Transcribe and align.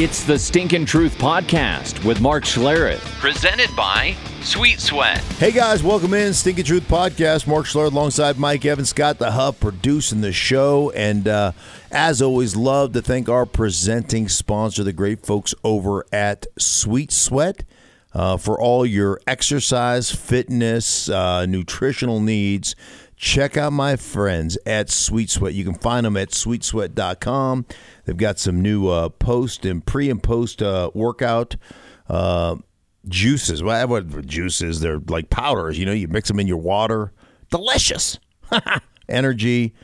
It's 0.00 0.22
the 0.22 0.38
Stinkin' 0.38 0.86
Truth 0.86 1.18
Podcast 1.18 2.04
with 2.04 2.20
Mark 2.20 2.44
Schlereth, 2.44 3.00
presented 3.18 3.74
by 3.74 4.14
Sweet 4.42 4.78
Sweat. 4.78 5.18
Hey 5.40 5.50
guys, 5.50 5.82
welcome 5.82 6.14
in 6.14 6.32
Stinking 6.34 6.66
Truth 6.66 6.86
Podcast. 6.86 7.48
Mark 7.48 7.66
Schlereth 7.66 7.90
alongside 7.90 8.38
Mike 8.38 8.64
Evans, 8.64 8.90
Scott 8.90 9.18
the 9.18 9.32
Hub 9.32 9.58
producing 9.58 10.20
the 10.20 10.30
show, 10.30 10.92
and 10.92 11.26
uh, 11.26 11.50
as 11.90 12.22
always, 12.22 12.54
love 12.54 12.92
to 12.92 13.02
thank 13.02 13.28
our 13.28 13.44
presenting 13.44 14.28
sponsor, 14.28 14.84
the 14.84 14.92
great 14.92 15.26
folks 15.26 15.52
over 15.64 16.06
at 16.12 16.46
Sweet 16.56 17.10
Sweat. 17.10 17.64
Uh, 18.14 18.36
for 18.36 18.58
all 18.58 18.86
your 18.86 19.20
exercise, 19.26 20.10
fitness, 20.10 21.10
uh, 21.10 21.44
nutritional 21.44 22.20
needs, 22.20 22.74
check 23.18 23.56
out 23.56 23.72
my 23.72 23.96
friends 23.96 24.56
at 24.64 24.88
Sweet 24.88 25.28
Sweat. 25.28 25.52
You 25.52 25.64
can 25.64 25.74
find 25.74 26.06
them 26.06 26.16
at 26.16 26.30
sweetsweat.com. 26.30 27.66
They've 28.04 28.16
got 28.16 28.38
some 28.38 28.62
new 28.62 28.88
uh, 28.88 29.08
post 29.10 29.66
and 29.66 29.84
pre 29.84 30.08
and 30.08 30.22
post 30.22 30.62
uh, 30.62 30.90
workout 30.94 31.56
uh, 32.08 32.56
juices. 33.06 33.62
Well, 33.62 33.88
what 33.88 34.26
juices? 34.26 34.80
They're 34.80 35.00
like 35.00 35.28
powders. 35.30 35.78
You 35.78 35.86
know, 35.86 35.92
you 35.92 36.08
mix 36.08 36.28
them 36.28 36.40
in 36.40 36.46
your 36.46 36.58
water. 36.58 37.12
Delicious. 37.50 38.18
Energy, 39.08 39.74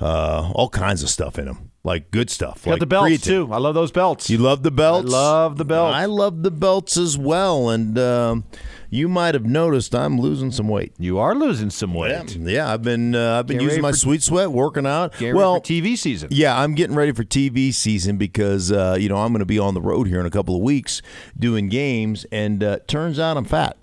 uh, 0.00 0.50
all 0.54 0.68
kinds 0.68 1.02
of 1.02 1.08
stuff 1.08 1.38
in 1.38 1.46
them. 1.46 1.70
Like 1.86 2.10
good 2.10 2.30
stuff. 2.30 2.64
Got 2.64 2.70
like 2.72 2.80
the 2.80 2.86
belts 2.86 3.10
creatine. 3.10 3.24
too. 3.24 3.48
I 3.52 3.58
love 3.58 3.74
those 3.74 3.92
belts. 3.92 4.30
You 4.30 4.38
love 4.38 4.62
the 4.62 4.70
belts? 4.70 5.12
I 5.12 5.16
love 5.16 5.58
the 5.58 5.66
belts. 5.66 5.94
I 5.94 6.06
love 6.06 6.42
the 6.42 6.50
belts 6.50 6.96
as 6.96 7.18
well. 7.18 7.68
And 7.68 7.98
um, 7.98 8.44
you 8.88 9.06
might 9.06 9.34
have 9.34 9.44
noticed 9.44 9.94
I'm 9.94 10.18
losing 10.18 10.50
some 10.50 10.66
weight. 10.66 10.94
you 10.98 11.18
are 11.18 11.34
losing 11.34 11.68
some 11.68 11.92
weight. 11.92 12.36
Yeah, 12.36 12.48
yeah 12.48 12.72
I've 12.72 12.80
been 12.82 13.14
uh, 13.14 13.38
I've 13.38 13.46
been 13.46 13.56
Getting 13.56 13.68
using 13.68 13.82
my 13.82 13.90
for- 13.90 13.98
sweet 13.98 14.22
sweat, 14.22 14.50
working 14.50 14.86
out. 14.86 15.20
Well, 15.20 15.56
for 15.56 15.60
TV 15.60 15.98
season. 15.98 16.28
yeah, 16.32 16.58
I'm 16.58 16.74
getting 16.74 16.96
ready 16.96 17.12
for 17.12 17.22
TV 17.22 17.74
season 17.74 18.16
because 18.16 18.72
uh, 18.72 18.96
you 18.98 19.10
know 19.10 19.16
I'm 19.16 19.32
going 19.32 19.40
to 19.40 19.44
be 19.46 19.58
on 19.58 19.74
the 19.74 19.82
road 19.82 20.06
here 20.08 20.20
in 20.20 20.26
a 20.26 20.30
couple 20.30 20.56
of 20.56 20.62
weeks 20.62 21.02
doing 21.38 21.68
games, 21.68 22.24
and 22.32 22.64
uh, 22.64 22.78
turns 22.86 23.18
out 23.18 23.36
I'm 23.36 23.44
fat. 23.44 23.76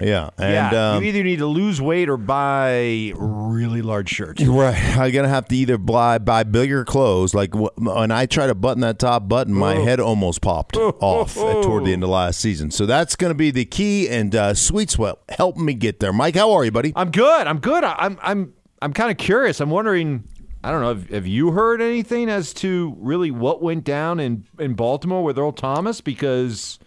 Yeah, 0.00 0.30
and 0.38 0.72
yeah, 0.72 0.92
um, 0.94 1.02
you 1.02 1.08
either 1.10 1.22
need 1.22 1.38
to 1.38 1.46
lose 1.46 1.80
weight 1.80 2.08
or 2.08 2.16
buy 2.16 3.12
really 3.16 3.82
large 3.82 4.08
shirts. 4.08 4.42
Right, 4.42 4.74
I'm 4.98 5.12
gonna 5.12 5.28
have 5.28 5.46
to 5.48 5.56
either 5.56 5.78
buy 5.78 6.18
buy 6.18 6.42
bigger 6.44 6.84
clothes. 6.84 7.34
Like 7.34 7.54
wh- 7.54 7.76
when 7.76 8.10
I 8.10 8.26
try 8.26 8.46
to 8.46 8.54
button 8.54 8.80
that 8.80 8.98
top 8.98 9.28
button, 9.28 9.52
my 9.52 9.74
head 9.74 10.00
almost 10.00 10.40
popped 10.40 10.76
off 10.78 11.34
toward 11.34 11.84
the 11.84 11.92
end 11.92 12.02
of 12.02 12.08
last 12.10 12.40
season. 12.40 12.70
So 12.70 12.86
that's 12.86 13.14
gonna 13.16 13.34
be 13.34 13.50
the 13.50 13.64
key. 13.64 14.08
And 14.08 14.34
uh, 14.34 14.54
Sweet 14.54 14.90
Sweat 14.90 15.16
helping 15.28 15.64
me 15.64 15.74
get 15.74 16.00
there. 16.00 16.12
Mike, 16.12 16.36
how 16.36 16.52
are 16.52 16.64
you, 16.64 16.70
buddy? 16.70 16.92
I'm 16.96 17.10
good. 17.10 17.46
I'm 17.46 17.58
good. 17.58 17.84
I'm 17.84 18.18
I'm 18.22 18.54
I'm 18.80 18.92
kind 18.92 19.10
of 19.10 19.16
curious. 19.16 19.60
I'm 19.60 19.70
wondering. 19.70 20.24
I 20.62 20.70
don't 20.70 20.80
know. 20.80 20.88
Have, 20.88 21.10
have 21.10 21.26
you 21.26 21.50
heard 21.50 21.82
anything 21.82 22.30
as 22.30 22.54
to 22.54 22.96
really 22.98 23.30
what 23.30 23.60
went 23.60 23.84
down 23.84 24.18
in 24.18 24.46
in 24.58 24.74
Baltimore 24.74 25.22
with 25.22 25.38
Earl 25.38 25.52
Thomas? 25.52 26.00
Because 26.00 26.78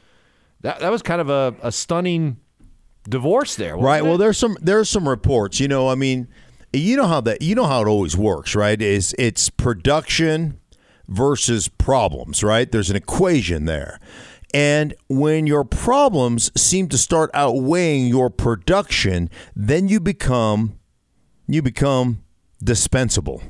that 0.62 0.80
that 0.80 0.90
was 0.92 1.04
kind 1.04 1.22
of 1.22 1.30
a, 1.30 1.56
a 1.62 1.72
stunning 1.72 2.38
divorce 3.08 3.56
there. 3.56 3.78
Right. 3.78 4.04
Well, 4.04 4.16
it? 4.16 4.20
there's 4.20 4.38
some 4.38 4.58
there's 4.62 4.90
some 4.90 5.08
reports. 5.08 5.60
You 5.60 5.68
know, 5.68 5.90
I 5.90 5.96
mean, 5.96 6.28
you 6.74 6.98
know 6.98 7.08
how 7.08 7.22
that 7.22 7.42
you 7.42 7.56
know 7.56 7.66
how 7.66 7.82
it 7.82 7.88
always 7.88 8.18
works, 8.18 8.56
right? 8.56 8.82
Is 8.82 9.16
it's 9.18 9.50
production 9.50 10.60
versus 11.08 11.68
problems, 11.68 12.44
right? 12.44 12.72
There's 12.72 12.90
an 12.90 12.96
equation 12.96 13.66
there. 13.66 14.00
And 14.54 14.94
when 15.10 15.46
your 15.46 15.66
problems 15.66 16.52
seem 16.60 16.88
to 16.90 16.98
start 16.98 17.30
outweighing 17.34 18.08
your 18.08 18.30
production, 18.30 19.30
then 19.56 19.88
you 19.88 20.00
become 20.00 20.80
you 21.48 21.62
become 21.62 22.24
dispensable. 22.64 23.42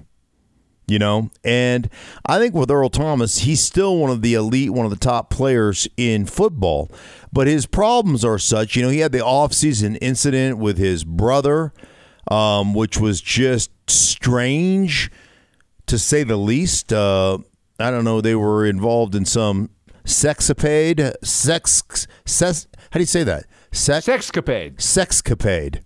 You 0.89 0.99
know, 0.99 1.31
and 1.43 1.89
I 2.25 2.39
think 2.39 2.55
with 2.55 2.71
Earl 2.71 2.89
Thomas, 2.89 3.39
he's 3.39 3.61
still 3.61 3.97
one 3.97 4.09
of 4.09 4.21
the 4.21 4.35
elite, 4.35 4.71
one 4.71 4.85
of 4.85 4.89
the 4.89 4.95
top 4.95 5.29
players 5.29 5.85
in 5.97 6.25
football. 6.25 6.89
But 7.37 7.45
his 7.45 7.67
problems 7.67 8.25
are 8.25 8.39
such, 8.39 8.75
you 8.75 8.81
know, 8.81 8.89
he 8.89 8.97
had 8.97 9.11
the 9.11 9.19
offseason 9.19 9.95
incident 10.01 10.57
with 10.57 10.79
his 10.79 11.03
brother, 11.03 11.71
um, 12.31 12.73
which 12.73 12.97
was 12.97 13.21
just 13.21 13.69
strange 13.87 15.11
to 15.85 15.99
say 15.99 16.23
the 16.23 16.35
least. 16.35 16.91
Uh, 16.91 17.37
I 17.79 17.91
don't 17.91 18.03
know, 18.03 18.21
they 18.21 18.33
were 18.33 18.65
involved 18.65 19.13
in 19.13 19.23
some 19.23 19.69
sexapade, 20.03 21.13
sex, 21.23 22.07
sex 22.25 22.65
how 22.89 22.97
do 22.97 23.01
you 23.01 23.05
say 23.05 23.23
that? 23.23 23.45
Sex, 23.71 24.07
sexcapade. 24.07 24.77
sexcapade. 24.77 25.83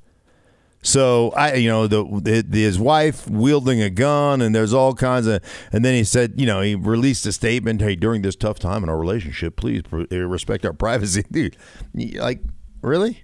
So 0.81 1.29
I, 1.31 1.55
you 1.55 1.69
know, 1.69 1.87
the, 1.87 2.43
the 2.47 2.63
his 2.63 2.79
wife 2.79 3.29
wielding 3.29 3.81
a 3.81 3.89
gun, 3.89 4.41
and 4.41 4.53
there's 4.53 4.73
all 4.73 4.93
kinds 4.93 5.27
of. 5.27 5.43
And 5.71 5.85
then 5.85 5.93
he 5.93 6.03
said, 6.03 6.33
you 6.37 6.45
know, 6.45 6.61
he 6.61 6.75
released 6.75 7.25
a 7.25 7.31
statement. 7.31 7.81
Hey, 7.81 7.95
during 7.95 8.23
this 8.23 8.35
tough 8.35 8.57
time 8.59 8.83
in 8.83 8.89
our 8.89 8.97
relationship, 8.97 9.55
please 9.55 9.83
uh, 9.93 10.05
respect 10.17 10.65
our 10.65 10.73
privacy, 10.73 11.23
dude. 11.31 11.55
Like, 11.93 12.41
really? 12.81 13.23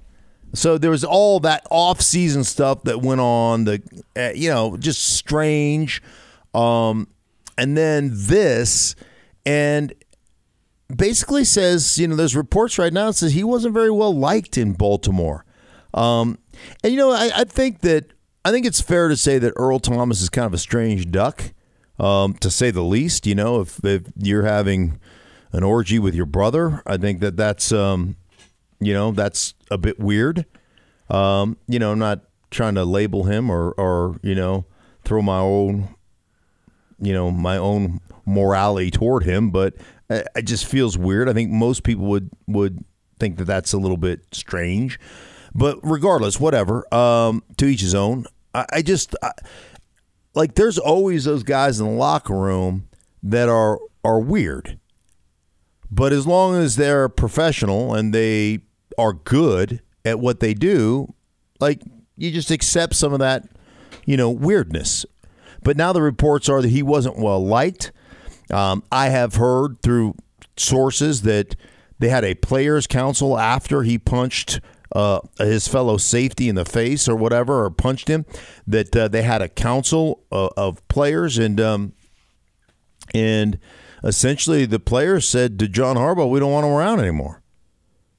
So 0.53 0.77
there 0.77 0.91
was 0.91 1.03
all 1.03 1.39
that 1.41 1.65
off-season 1.69 2.43
stuff 2.43 2.83
that 2.83 3.01
went 3.01 3.21
on. 3.21 3.65
The, 3.65 3.81
uh, 4.15 4.31
you 4.33 4.49
know, 4.49 4.77
just 4.77 5.15
strange. 5.15 6.01
Um, 6.53 7.07
and 7.57 7.75
then 7.75 8.11
this, 8.13 8.95
and 9.45 9.93
basically 10.95 11.43
says, 11.43 11.97
you 11.97 12.07
know, 12.07 12.15
there's 12.15 12.35
reports 12.35 12.77
right 12.77 12.93
now 12.93 13.07
that 13.07 13.13
says 13.13 13.33
he 13.33 13.43
wasn't 13.43 13.73
very 13.73 13.91
well 13.91 14.15
liked 14.15 14.57
in 14.57 14.73
Baltimore. 14.73 15.43
Um, 15.93 16.37
and 16.83 16.93
you 16.93 16.97
know, 16.97 17.11
I, 17.11 17.31
I 17.35 17.43
think 17.43 17.81
that 17.81 18.11
I 18.45 18.51
think 18.51 18.65
it's 18.65 18.81
fair 18.81 19.07
to 19.07 19.17
say 19.17 19.39
that 19.39 19.53
Earl 19.55 19.79
Thomas 19.79 20.21
is 20.21 20.29
kind 20.29 20.45
of 20.45 20.53
a 20.53 20.57
strange 20.57 21.11
duck, 21.11 21.53
um, 21.99 22.33
to 22.35 22.49
say 22.49 22.71
the 22.71 22.83
least. 22.83 23.27
You 23.27 23.35
know, 23.35 23.61
if, 23.61 23.83
if 23.83 24.03
you're 24.17 24.45
having 24.45 24.99
an 25.51 25.63
orgy 25.63 25.99
with 25.99 26.15
your 26.15 26.25
brother, 26.25 26.81
I 26.85 26.97
think 26.97 27.19
that 27.21 27.37
that's 27.37 27.71
um, 27.71 28.15
you 28.79 28.93
know 28.93 29.11
that's 29.11 29.53
a 29.69 29.77
bit 29.77 29.99
weird. 29.99 30.45
Um, 31.09 31.57
you 31.67 31.79
know, 31.79 31.91
I'm 31.91 31.99
not 31.99 32.21
trying 32.49 32.75
to 32.75 32.85
label 32.85 33.23
him 33.23 33.49
or 33.49 33.71
or 33.71 34.17
you 34.23 34.35
know 34.35 34.65
throw 35.03 35.21
my 35.21 35.39
own 35.39 35.89
you 36.99 37.13
know 37.13 37.31
my 37.31 37.57
own 37.57 37.99
morality 38.25 38.91
toward 38.91 39.23
him, 39.23 39.51
but 39.51 39.75
it 40.09 40.43
just 40.43 40.65
feels 40.65 40.97
weird. 40.97 41.29
I 41.29 41.33
think 41.33 41.51
most 41.51 41.83
people 41.83 42.05
would 42.05 42.29
would 42.47 42.83
think 43.19 43.37
that 43.37 43.45
that's 43.45 43.73
a 43.73 43.77
little 43.77 43.97
bit 43.97 44.21
strange, 44.31 44.99
but 45.57 45.79
regardless, 45.81 46.39
whatever. 46.39 46.91
Um, 46.93 47.43
to 47.57 47.65
each 47.65 47.81
his 47.81 47.95
own. 47.95 48.25
I, 48.53 48.65
I 48.71 48.81
just 48.83 49.15
I, 49.21 49.31
like 50.35 50.53
there's 50.55 50.77
always 50.77 51.25
those 51.25 51.43
guys 51.43 51.79
in 51.79 51.87
the 51.87 51.91
locker 51.93 52.35
room 52.35 52.87
that 53.23 53.49
are 53.49 53.79
are 54.03 54.19
weird, 54.19 54.79
but 55.91 56.13
as 56.13 56.25
long 56.25 56.55
as 56.55 56.75
they're 56.75 57.09
professional 57.09 57.93
and 57.93 58.13
they 58.13 58.59
are 58.97 59.13
good 59.13 59.81
at 60.05 60.19
what 60.19 60.39
they 60.39 60.53
do, 60.53 61.13
like 61.59 61.81
you 62.15 62.31
just 62.31 62.51
accept 62.51 62.95
some 62.95 63.11
of 63.11 63.19
that, 63.19 63.43
you 64.05 64.15
know, 64.15 64.29
weirdness. 64.29 65.05
But 65.63 65.75
now 65.75 65.91
the 65.91 66.03
reports 66.03 66.47
are 66.47 66.61
that 66.61 66.69
he 66.69 66.83
wasn't 66.83 67.17
well 67.17 67.43
liked. 67.43 67.91
Um, 68.51 68.83
I 68.91 69.09
have 69.09 69.35
heard 69.35 69.81
through 69.81 70.15
sources 70.55 71.23
that 71.23 71.55
they 71.99 72.09
had 72.09 72.23
a 72.23 72.35
players' 72.35 72.87
council 72.87 73.37
after 73.37 73.83
he 73.83 73.97
punched 73.97 74.61
uh, 74.93 75.19
his 75.37 75.67
fellow 75.67 75.97
safety 75.97 76.49
in 76.49 76.55
the 76.55 76.65
face 76.65 77.07
or 77.07 77.15
whatever, 77.15 77.63
or 77.63 77.69
punched 77.69 78.07
him. 78.07 78.25
That 78.65 78.95
uh, 78.95 79.07
they 79.07 79.23
had 79.23 79.41
a 79.41 79.49
council 79.49 80.23
of, 80.31 80.51
of 80.57 80.87
players, 80.87 81.37
and 81.37 81.59
um, 81.59 81.93
and 83.13 83.59
essentially 84.03 84.65
the 84.65 84.79
players 84.79 85.27
said 85.27 85.59
to 85.59 85.67
John 85.67 85.95
Harbaugh, 85.95 86.29
"We 86.29 86.39
don't 86.39 86.51
want 86.51 86.65
him 86.65 86.73
around 86.73 86.99
anymore." 86.99 87.41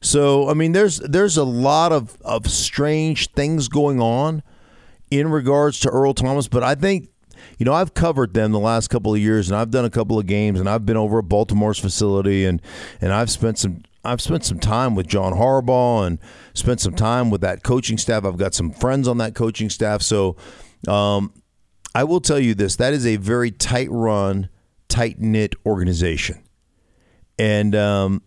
So 0.01 0.49
I 0.49 0.55
mean, 0.55 0.73
there's 0.73 0.99
there's 0.99 1.37
a 1.37 1.45
lot 1.45 1.93
of 1.93 2.21
of 2.23 2.51
strange 2.51 3.31
things 3.33 3.69
going 3.69 4.01
on 4.01 4.43
in 5.11 5.31
regards 5.31 5.81
to 5.81 5.89
Earl 5.89 6.15
Thomas, 6.15 6.49
but 6.49 6.63
I 6.63 6.75
think 6.75 7.09
you 7.59 7.65
know 7.65 7.73
I've 7.73 7.95
covered 7.95 8.35
them 8.35 8.53
the 8.53 8.61
last 8.61 8.89
couple 8.89 9.13
of 9.13 9.21
years, 9.21 9.51
and 9.51 9.57
I've 9.57 9.71
done 9.71 9.85
a 9.85 9.91
couple 9.91 10.19
of 10.19 10.27
games, 10.27 10.61
and 10.61 10.69
I've 10.69 10.87
been 10.87 10.97
over 10.97 11.19
at 11.19 11.29
Baltimore's 11.29 11.79
facility, 11.79 12.45
and 12.45 12.63
and 13.01 13.13
I've 13.13 13.31
spent 13.31 13.59
some 13.59 13.83
I've 14.05 14.21
spent 14.21 14.45
some 14.45 14.59
time 14.59 14.95
with 14.95 15.07
John 15.07 15.35
Harbaugh, 15.35 16.07
and 16.07 16.19
spent 16.55 16.81
some 16.81 16.95
time 16.95 17.31
with 17.31 17.41
that 17.41 17.63
coaching 17.63 17.99
staff. 17.99 18.25
I've 18.25 18.39
got 18.39 18.55
some 18.55 18.71
friends 18.71 19.09
on 19.09 19.19
that 19.19 19.35
coaching 19.35 19.71
staff, 19.71 20.03
so 20.03 20.37
um, 20.87 21.33
I 21.95 22.05
will 22.05 22.21
tell 22.21 22.39
you 22.39 22.55
this: 22.55 22.77
that 22.77 22.93
is 22.93 23.07
a 23.07 23.17
very 23.17 23.51
tight 23.51 23.89
run, 23.91 24.49
tight 24.89 25.19
knit 25.19 25.55
organization, 25.67 26.43
and 27.39 27.75
um, 27.75 28.23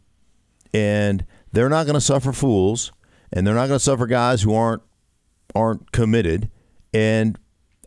and 0.74 1.26
they're 1.52 1.70
not 1.70 1.86
going 1.86 1.96
to 1.96 2.02
suffer 2.02 2.32
fools, 2.32 2.92
and 3.32 3.46
they're 3.46 3.56
not 3.56 3.68
going 3.68 3.80
to 3.80 3.84
suffer 3.84 4.08
guys 4.08 4.42
who 4.42 4.54
aren't 4.54 4.82
aren't 5.56 5.92
committed. 5.92 6.50
And 6.94 7.38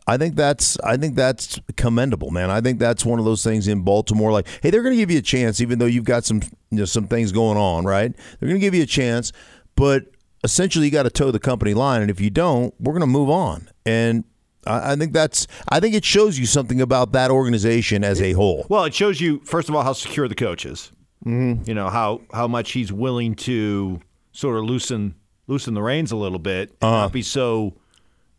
I 0.07 0.17
think 0.17 0.35
that's 0.35 0.79
I 0.81 0.97
think 0.97 1.15
that's 1.15 1.59
commendable, 1.77 2.29
man. 2.29 2.51
I 2.51 2.61
think 2.61 2.79
that's 2.79 3.03
one 3.03 3.17
of 3.17 3.25
those 3.25 3.43
things 3.43 3.67
in 3.67 3.81
Baltimore. 3.81 4.31
Like, 4.31 4.47
hey, 4.61 4.69
they're 4.69 4.83
going 4.83 4.93
to 4.93 4.97
give 4.97 5.09
you 5.09 5.17
a 5.17 5.23
chance, 5.23 5.61
even 5.61 5.79
though 5.79 5.85
you've 5.85 6.03
got 6.03 6.25
some 6.25 6.41
you 6.69 6.79
know, 6.79 6.85
some 6.85 7.07
things 7.07 7.31
going 7.31 7.57
on, 7.57 7.85
right? 7.85 8.13
They're 8.39 8.49
going 8.49 8.59
to 8.59 8.65
give 8.65 8.75
you 8.75 8.83
a 8.83 8.87
chance, 8.87 9.31
but 9.75 10.05
essentially, 10.43 10.85
you 10.85 10.91
got 10.91 11.03
to 11.03 11.09
toe 11.09 11.31
the 11.31 11.39
company 11.39 11.73
line, 11.73 12.01
and 12.01 12.11
if 12.11 12.21
you 12.21 12.29
don't, 12.29 12.73
we're 12.79 12.93
going 12.93 13.01
to 13.01 13.07
move 13.07 13.29
on. 13.29 13.69
And 13.85 14.23
I, 14.65 14.93
I 14.93 14.95
think 14.95 15.11
that's 15.11 15.47
I 15.69 15.79
think 15.79 15.95
it 15.95 16.05
shows 16.05 16.39
you 16.39 16.45
something 16.45 16.79
about 16.79 17.11
that 17.13 17.31
organization 17.31 18.03
as 18.03 18.21
a 18.21 18.33
whole. 18.33 18.65
Well, 18.69 18.85
it 18.85 18.93
shows 18.93 19.19
you 19.19 19.41
first 19.43 19.69
of 19.69 19.75
all 19.75 19.83
how 19.83 19.93
secure 19.93 20.27
the 20.27 20.35
coach 20.35 20.65
is. 20.65 20.91
Mm-hmm. 21.25 21.67
You 21.67 21.73
know 21.73 21.89
how 21.89 22.21
how 22.31 22.47
much 22.47 22.71
he's 22.71 22.93
willing 22.93 23.35
to 23.35 23.99
sort 24.31 24.57
of 24.57 24.65
loosen 24.65 25.15
loosen 25.47 25.73
the 25.73 25.81
reins 25.81 26.11
a 26.11 26.15
little 26.15 26.39
bit, 26.39 26.69
and 26.81 26.91
not 26.91 27.11
be 27.11 27.23
so 27.23 27.73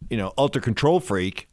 you 0.08 0.16
know 0.16 0.32
ultra 0.38 0.62
control 0.62 1.00
freak 1.00 1.48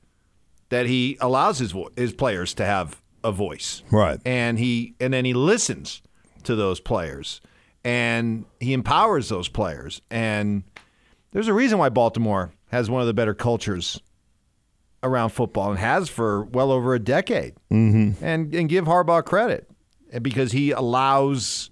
that 0.73 0.87
he 0.87 1.17
allows 1.21 1.59
his 1.59 1.71
vo- 1.71 1.91
his 1.95 2.13
players 2.13 2.55
to 2.55 2.65
have 2.65 2.99
a 3.23 3.31
voice, 3.31 3.83
Right. 3.91 4.19
And 4.25 4.57
he 4.57 4.95
and 4.99 5.13
then 5.13 5.23
he 5.23 5.33
listens 5.35 6.01
to 6.45 6.55
those 6.55 6.79
players 6.79 7.41
and 7.85 8.45
he 8.59 8.73
empowers 8.73 9.29
those 9.29 9.47
players. 9.47 10.01
And 10.09 10.63
there's 11.31 11.47
a 11.47 11.53
reason 11.53 11.77
why 11.77 11.89
Baltimore 11.89 12.51
has 12.71 12.89
one 12.89 13.01
of 13.01 13.07
the 13.07 13.13
better 13.13 13.35
cultures 13.35 14.01
around 15.03 15.29
football 15.29 15.69
and 15.69 15.79
has 15.79 16.09
for 16.09 16.45
well 16.45 16.71
over 16.71 16.95
a 16.95 16.99
decade. 16.99 17.53
Mm-hmm. 17.71 18.25
And 18.25 18.55
and 18.55 18.67
give 18.67 18.85
Harbaugh 18.85 19.23
credit 19.23 19.69
because 20.23 20.53
he 20.53 20.71
allows 20.71 21.69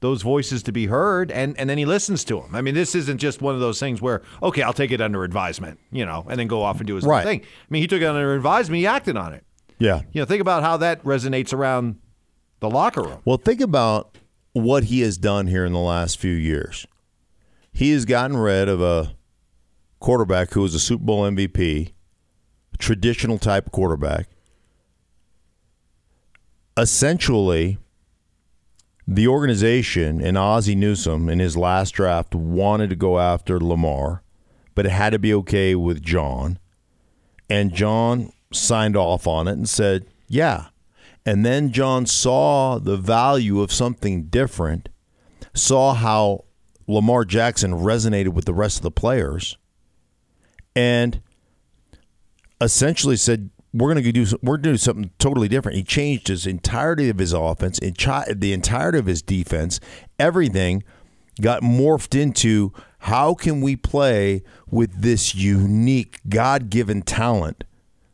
those 0.00 0.22
voices 0.22 0.62
to 0.62 0.72
be 0.72 0.86
heard 0.86 1.30
and, 1.32 1.58
and 1.58 1.68
then 1.68 1.76
he 1.78 1.84
listens 1.84 2.22
to 2.24 2.40
them. 2.40 2.54
I 2.54 2.60
mean, 2.62 2.74
this 2.74 2.94
isn't 2.94 3.18
just 3.18 3.42
one 3.42 3.54
of 3.54 3.60
those 3.60 3.80
things 3.80 4.00
where, 4.00 4.22
okay, 4.42 4.62
I'll 4.62 4.72
take 4.72 4.92
it 4.92 5.00
under 5.00 5.24
advisement, 5.24 5.80
you 5.90 6.06
know, 6.06 6.24
and 6.30 6.38
then 6.38 6.46
go 6.46 6.62
off 6.62 6.78
and 6.78 6.86
do 6.86 6.94
his 6.94 7.04
own 7.04 7.10
Right. 7.10 7.24
thing. 7.24 7.40
I 7.42 7.66
mean, 7.68 7.82
he 7.82 7.88
took 7.88 8.00
it 8.00 8.06
under 8.06 8.34
advisement, 8.34 8.78
he 8.78 8.86
acted 8.86 9.16
on 9.16 9.32
it. 9.34 9.44
Yeah. 9.78 10.02
You 10.12 10.20
know, 10.22 10.24
think 10.24 10.40
about 10.40 10.62
how 10.62 10.76
that 10.78 11.02
resonates 11.04 11.52
around 11.52 11.96
the 12.60 12.70
locker 12.70 13.02
room. 13.02 13.18
Well, 13.24 13.38
think 13.38 13.60
about 13.60 14.16
what 14.52 14.84
he 14.84 15.00
has 15.00 15.18
done 15.18 15.46
here 15.48 15.64
in 15.64 15.72
the 15.72 15.78
last 15.80 16.18
few 16.18 16.32
years. 16.32 16.86
He 17.72 17.90
has 17.92 18.04
gotten 18.04 18.36
rid 18.36 18.68
of 18.68 18.80
a 18.80 19.14
quarterback 20.00 20.52
who 20.52 20.62
was 20.62 20.74
a 20.74 20.80
Super 20.80 21.04
Bowl 21.04 21.22
MVP, 21.24 21.92
traditional 22.78 23.38
type 23.38 23.70
quarterback. 23.72 24.28
Essentially, 26.76 27.78
the 29.10 29.26
organization 29.26 30.20
and 30.20 30.36
Ozzie 30.36 30.74
Newsome 30.74 31.30
in 31.30 31.38
his 31.38 31.56
last 31.56 31.92
draft 31.92 32.34
wanted 32.34 32.90
to 32.90 32.96
go 32.96 33.18
after 33.18 33.58
Lamar, 33.58 34.22
but 34.74 34.84
it 34.84 34.90
had 34.90 35.10
to 35.10 35.18
be 35.18 35.32
okay 35.32 35.74
with 35.74 36.02
John. 36.02 36.58
And 37.48 37.72
John 37.72 38.30
signed 38.52 38.98
off 38.98 39.26
on 39.26 39.48
it 39.48 39.52
and 39.52 39.66
said, 39.66 40.04
yeah. 40.28 40.66
And 41.24 41.44
then 41.44 41.72
John 41.72 42.04
saw 42.04 42.78
the 42.78 42.98
value 42.98 43.62
of 43.62 43.72
something 43.72 44.24
different, 44.24 44.90
saw 45.54 45.94
how 45.94 46.44
Lamar 46.86 47.24
Jackson 47.24 47.72
resonated 47.72 48.34
with 48.34 48.44
the 48.44 48.52
rest 48.52 48.76
of 48.76 48.82
the 48.82 48.90
players, 48.90 49.56
and 50.76 51.22
essentially 52.60 53.16
said, 53.16 53.48
"We're 53.72 53.92
going 53.92 54.02
to 54.02 54.12
do 54.12 54.26
we're 54.42 54.56
going 54.56 54.62
to 54.62 54.70
do 54.72 54.76
something 54.76 55.10
totally 55.18 55.48
different." 55.48 55.76
He 55.76 55.84
changed 55.84 56.28
his 56.28 56.46
entirety 56.46 57.08
of 57.08 57.18
his 57.18 57.32
offense, 57.32 57.78
the 57.78 58.52
entirety 58.52 58.98
of 58.98 59.06
his 59.06 59.22
defense, 59.22 59.80
everything 60.18 60.82
got 61.40 61.62
morphed 61.62 62.20
into 62.20 62.72
how 63.00 63.34
can 63.34 63.60
we 63.60 63.76
play 63.76 64.42
with 64.68 65.02
this 65.02 65.34
unique 65.34 66.20
God-given 66.28 67.02
talent 67.02 67.64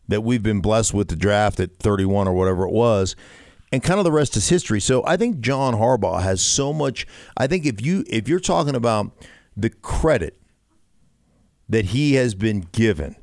that 0.09 0.21
we've 0.21 0.43
been 0.43 0.61
blessed 0.61 0.93
with 0.93 1.09
the 1.09 1.17
draft 1.17 1.59
at 1.61 1.79
31 1.79 2.29
or 2.29 2.35
whatever 2.35 2.67
it 2.67 2.73
was 2.73 3.17
and 3.73 3.83
kind 3.83 3.99
of 3.99 4.05
the 4.05 4.12
rest 4.12 4.37
is 4.37 4.49
history 4.49 4.81
so 4.81 5.05
i 5.06 5.17
think 5.17 5.41
john 5.41 5.75
harbaugh 5.75 6.23
has 6.23 6.41
so 6.41 6.73
much 6.73 7.06
i 7.37 7.47
think 7.47 7.65
if 7.65 7.81
you 7.81 8.05
if 8.09 8.29
you're 8.29 8.39
talking 8.39 8.75
about 8.75 9.11
the 9.56 9.71
credit 9.71 10.39
that 11.69 11.87
he 11.87 12.15
has 12.15 12.35
been 12.35 12.61
given 12.73 13.17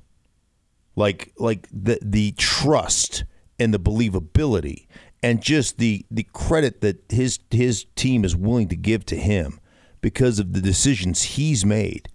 like 0.95 1.33
like 1.37 1.67
the 1.71 1.99
the 2.01 2.31
trust 2.33 3.23
and 3.59 3.73
the 3.73 3.79
believability 3.79 4.87
and 5.23 5.41
just 5.41 5.77
the 5.77 6.05
the 6.11 6.23
credit 6.33 6.81
that 6.81 7.03
his 7.09 7.39
his 7.49 7.85
team 7.95 8.25
is 8.25 8.35
willing 8.35 8.67
to 8.67 8.75
give 8.75 9.05
to 9.05 9.15
him 9.15 9.59
because 10.01 10.39
of 10.39 10.53
the 10.53 10.61
decisions 10.61 11.23
he's 11.23 11.65
made 11.65 12.09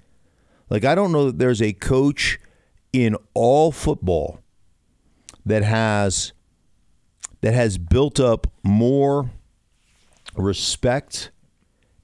like 0.69 0.85
i 0.85 0.95
don't 0.95 1.13
know 1.13 1.27
that 1.27 1.39
there's 1.39 1.63
a 1.63 1.73
coach 1.73 2.39
in 2.93 3.17
all 3.35 3.73
football 3.73 4.41
that 5.45 5.63
has 5.63 6.33
that 7.41 7.55
has 7.55 7.79
built 7.79 8.19
up 8.19 8.47
more 8.63 9.31
respect 10.37 11.31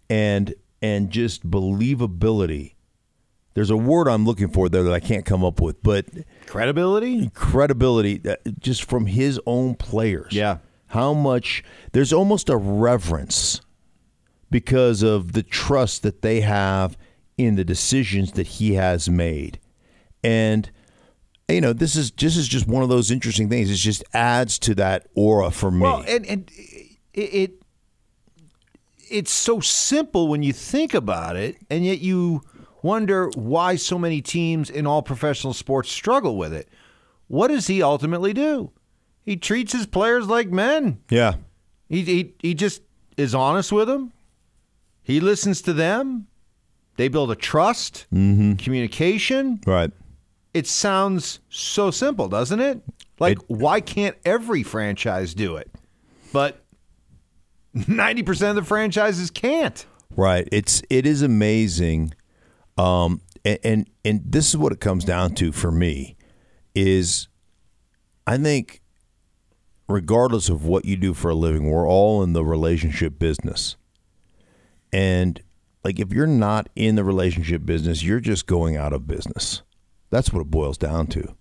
and 0.08 0.54
and 0.80 1.10
just 1.10 1.48
believability. 1.48 2.74
There's 3.54 3.70
a 3.70 3.76
word 3.76 4.08
I'm 4.08 4.24
looking 4.24 4.48
for 4.48 4.68
there 4.68 4.82
that 4.82 4.92
I 4.92 5.00
can't 5.00 5.24
come 5.24 5.44
up 5.44 5.60
with, 5.60 5.82
but 5.82 6.06
Credibility? 6.46 7.30
credibility 7.34 8.18
that 8.18 8.40
just 8.60 8.84
from 8.84 9.06
his 9.06 9.40
own 9.46 9.74
players. 9.74 10.32
Yeah. 10.32 10.58
How 10.88 11.12
much 11.14 11.62
there's 11.92 12.12
almost 12.12 12.48
a 12.48 12.56
reverence 12.56 13.60
because 14.50 15.02
of 15.02 15.32
the 15.32 15.42
trust 15.42 16.02
that 16.02 16.22
they 16.22 16.42
have 16.42 16.96
in 17.38 17.56
the 17.56 17.64
decisions 17.64 18.32
that 18.32 18.46
he 18.46 18.74
has 18.74 19.08
made. 19.08 19.58
And 20.22 20.70
you 21.48 21.60
know, 21.60 21.72
this 21.72 21.96
is 21.96 22.10
this 22.12 22.36
is 22.36 22.48
just 22.48 22.66
one 22.66 22.82
of 22.82 22.88
those 22.88 23.10
interesting 23.10 23.48
things. 23.48 23.70
It 23.70 23.76
just 23.76 24.04
adds 24.14 24.58
to 24.60 24.74
that 24.76 25.08
aura 25.14 25.50
for 25.50 25.70
me. 25.70 25.80
Well, 25.80 26.04
and, 26.06 26.24
and 26.26 26.50
it, 27.12 27.20
it 27.20 27.52
it's 29.10 29.32
so 29.32 29.60
simple 29.60 30.28
when 30.28 30.42
you 30.42 30.52
think 30.52 30.94
about 30.94 31.36
it, 31.36 31.56
and 31.68 31.84
yet 31.84 32.00
you 32.00 32.42
wonder 32.82 33.28
why 33.34 33.76
so 33.76 33.98
many 33.98 34.20
teams 34.20 34.68
in 34.70 34.86
all 34.86 35.02
professional 35.02 35.52
sports 35.52 35.90
struggle 35.90 36.36
with 36.36 36.52
it. 36.52 36.68
What 37.28 37.48
does 37.48 37.66
he 37.66 37.82
ultimately 37.82 38.32
do? 38.32 38.70
He 39.24 39.36
treats 39.36 39.72
his 39.72 39.86
players 39.86 40.26
like 40.26 40.48
men. 40.50 41.00
yeah. 41.08 41.34
He 41.88 42.02
he, 42.02 42.34
he 42.40 42.54
just 42.54 42.82
is 43.16 43.34
honest 43.34 43.70
with 43.70 43.86
them. 43.88 44.12
He 45.02 45.20
listens 45.20 45.60
to 45.62 45.72
them. 45.72 46.26
They 46.96 47.08
build 47.08 47.30
a 47.30 47.34
trust, 47.36 48.06
mm-hmm. 48.12 48.54
communication. 48.54 49.60
Right. 49.66 49.90
It 50.54 50.66
sounds 50.66 51.40
so 51.48 51.90
simple, 51.90 52.28
doesn't 52.28 52.60
it? 52.60 52.82
Like, 53.18 53.38
It- 53.38 53.44
why 53.48 53.80
can't 53.80 54.16
every 54.24 54.62
franchise 54.62 55.34
do 55.34 55.56
it? 55.56 55.70
But 56.32 56.62
90% 57.76 58.50
of 58.50 58.56
the 58.56 58.64
franchises 58.64 59.30
can't. 59.30 59.84
Right. 60.16 60.48
It's 60.52 60.82
it 60.90 61.06
is 61.06 61.22
amazing. 61.22 62.12
Um 62.76 63.20
and, 63.44 63.58
and 63.64 63.90
and 64.04 64.22
this 64.24 64.48
is 64.48 64.56
what 64.56 64.72
it 64.72 64.80
comes 64.80 65.04
down 65.04 65.34
to 65.36 65.52
for 65.52 65.70
me 65.70 66.16
is 66.74 67.28
I 68.26 68.38
think 68.38 68.80
regardless 69.88 70.48
of 70.48 70.64
what 70.64 70.84
you 70.84 70.96
do 70.96 71.12
for 71.14 71.30
a 71.30 71.34
living, 71.34 71.70
we're 71.70 71.88
all 71.88 72.22
in 72.22 72.32
the 72.32 72.44
relationship 72.44 73.18
business. 73.18 73.76
And 74.92 75.42
like 75.84 75.98
if 75.98 76.12
you're 76.12 76.26
not 76.26 76.68
in 76.76 76.94
the 76.94 77.04
relationship 77.04 77.64
business, 77.66 78.02
you're 78.02 78.20
just 78.20 78.46
going 78.46 78.76
out 78.76 78.92
of 78.92 79.06
business. 79.06 79.62
That's 80.10 80.32
what 80.32 80.40
it 80.40 80.50
boils 80.50 80.78
down 80.78 81.06
to. 81.08 81.34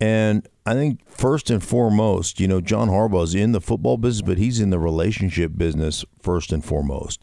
And 0.00 0.48
I 0.64 0.74
think 0.74 1.06
first 1.06 1.50
and 1.50 1.62
foremost, 1.62 2.40
you 2.40 2.48
know, 2.48 2.60
John 2.60 2.88
Harbaugh 2.88 3.24
is 3.24 3.34
in 3.34 3.52
the 3.52 3.60
football 3.60 3.98
business, 3.98 4.26
but 4.26 4.38
he's 4.38 4.60
in 4.60 4.70
the 4.70 4.78
relationship 4.78 5.52
business 5.56 6.04
first 6.22 6.52
and 6.52 6.64
foremost. 6.64 7.22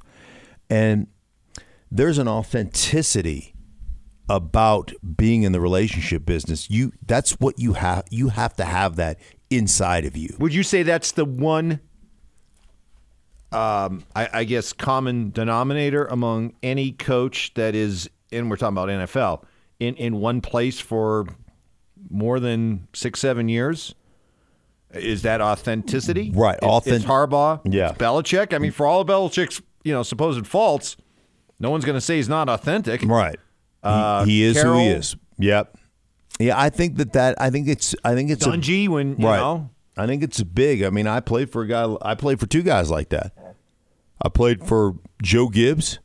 And 0.70 1.08
there's 1.92 2.18
an 2.18 2.28
authenticity 2.28 3.54
about 4.30 4.92
being 5.16 5.44
in 5.44 5.52
the 5.52 5.62
relationship 5.62 6.26
business. 6.26 6.70
You 6.70 6.92
that's 7.06 7.40
what 7.40 7.60
you 7.60 7.74
have 7.74 8.06
you 8.10 8.30
have 8.30 8.56
to 8.58 8.66
have 8.66 8.98
that 8.98 9.20
inside 9.50 10.06
of 10.06 10.18
you. 10.18 10.36
Would 10.40 10.54
you 10.54 10.64
say 10.64 10.84
that's 10.84 11.14
the 11.14 11.26
one, 11.26 11.80
um, 13.52 14.04
I, 14.16 14.30
I 14.34 14.44
guess, 14.44 14.74
common 14.74 15.32
denominator 15.32 16.06
among 16.06 16.54
any 16.62 16.92
coach 16.92 17.54
that 17.54 17.76
is, 17.76 18.10
and 18.32 18.50
we're 18.50 18.58
talking 18.58 18.78
about 18.78 18.90
NFL, 18.90 19.44
in, 19.80 19.96
in 19.96 20.20
one 20.20 20.42
place 20.42 20.80
for 20.80 21.28
more 22.10 22.40
than 22.40 22.88
six, 22.94 23.20
seven 23.20 23.48
years? 23.48 23.96
Is 24.92 25.22
that 25.24 25.42
authenticity? 25.42 26.32
Right, 26.34 26.58
authentic- 26.60 27.02
it's 27.04 27.10
Harbaugh. 27.10 27.62
Yeah. 27.66 27.90
It's 27.90 27.98
Belichick. 27.98 28.54
I 28.54 28.58
mean, 28.58 28.72
for 28.72 28.86
all 28.86 29.02
of 29.02 29.08
Belichick's 29.08 29.62
you 29.84 29.94
know 29.94 30.04
supposed 30.04 30.46
faults, 30.48 30.98
no 31.60 31.70
one's 31.70 31.86
going 31.86 31.96
to 31.98 32.02
say 32.02 32.18
he's 32.18 32.30
not 32.30 32.50
authentic. 32.50 33.02
Right. 33.04 33.36
He- 33.36 33.42
Uh, 33.84 34.26
he, 34.26 34.44
is 34.44 34.62
who 34.62 34.78
he 34.80 34.88
is. 34.88 35.16
Yep. 35.40 35.78
Yeah, 36.40 36.60
I 36.60 36.70
think 36.70 36.98
that 36.98 37.14
that 37.14 37.40
I 37.42 37.50
think 37.50 37.68
it's 37.68 37.96
I 38.04 38.14
think 38.14 38.30
it's 38.30 38.46
a, 38.46 38.50
Dungy, 38.50 38.88
when 38.88 39.18
you 39.18 39.28
right. 39.28 39.38
know, 39.38 39.70
I 39.98 40.06
think 40.06 40.22
it's 40.24 40.42
big. 40.44 40.84
I 40.84 40.90
mean, 40.92 41.08
I 41.08 41.20
played 41.20 41.52
for 41.52 41.64
a 41.64 41.68
guy. 41.68 41.96
I 42.04 42.14
played 42.16 42.40
for 42.40 42.46
two 42.46 42.62
guys 42.64 42.92
like 42.92 43.10
that. 43.10 43.34
I 44.22 44.30
played 44.30 44.64
for 44.64 44.96
Joe 45.24 45.48
Gibbs 45.48 45.98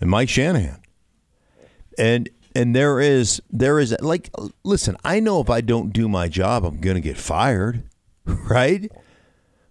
and 0.00 0.08
Mike 0.08 0.28
Shanahan, 0.30 0.80
and 1.98 2.30
and 2.54 2.74
there 2.74 2.98
is 3.00 3.42
there 3.50 3.78
is 3.78 3.94
like 4.00 4.30
listen. 4.64 4.96
I 5.04 5.20
know 5.20 5.40
if 5.40 5.50
I 5.50 5.60
don't 5.60 5.92
do 5.92 6.08
my 6.08 6.28
job, 6.28 6.64
I'm 6.64 6.80
going 6.80 6.96
to 6.96 7.00
get 7.02 7.18
fired, 7.18 7.82
right? 8.24 8.90
I 8.90 8.98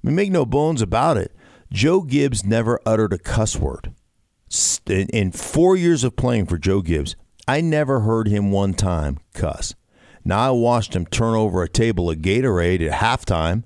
mean, 0.04 0.16
make 0.16 0.32
no 0.32 0.46
bones 0.46 0.82
about 0.82 1.18
it. 1.18 1.36
Joe 1.72 2.02
Gibbs 2.02 2.46
never 2.46 2.80
uttered 2.86 3.14
a 3.14 3.18
cuss 3.18 3.58
word. 3.58 3.94
In 4.88 5.32
four 5.32 5.76
years 5.76 6.04
of 6.04 6.16
playing 6.16 6.46
for 6.46 6.58
Joe 6.58 6.82
Gibbs, 6.82 7.16
I 7.48 7.62
never 7.62 8.02
heard 8.02 8.28
him 8.28 8.52
one 8.52 8.74
time 8.74 9.20
cuss. 9.34 9.76
Now 10.24 10.40
I 10.40 10.52
watched 10.52 10.96
him 10.96 11.06
turn 11.06 11.36
over 11.36 11.64
a 11.64 11.70
table 11.70 12.10
of 12.10 12.18
Gatorade 12.18 12.86
at 12.86 13.02
halftime 13.02 13.64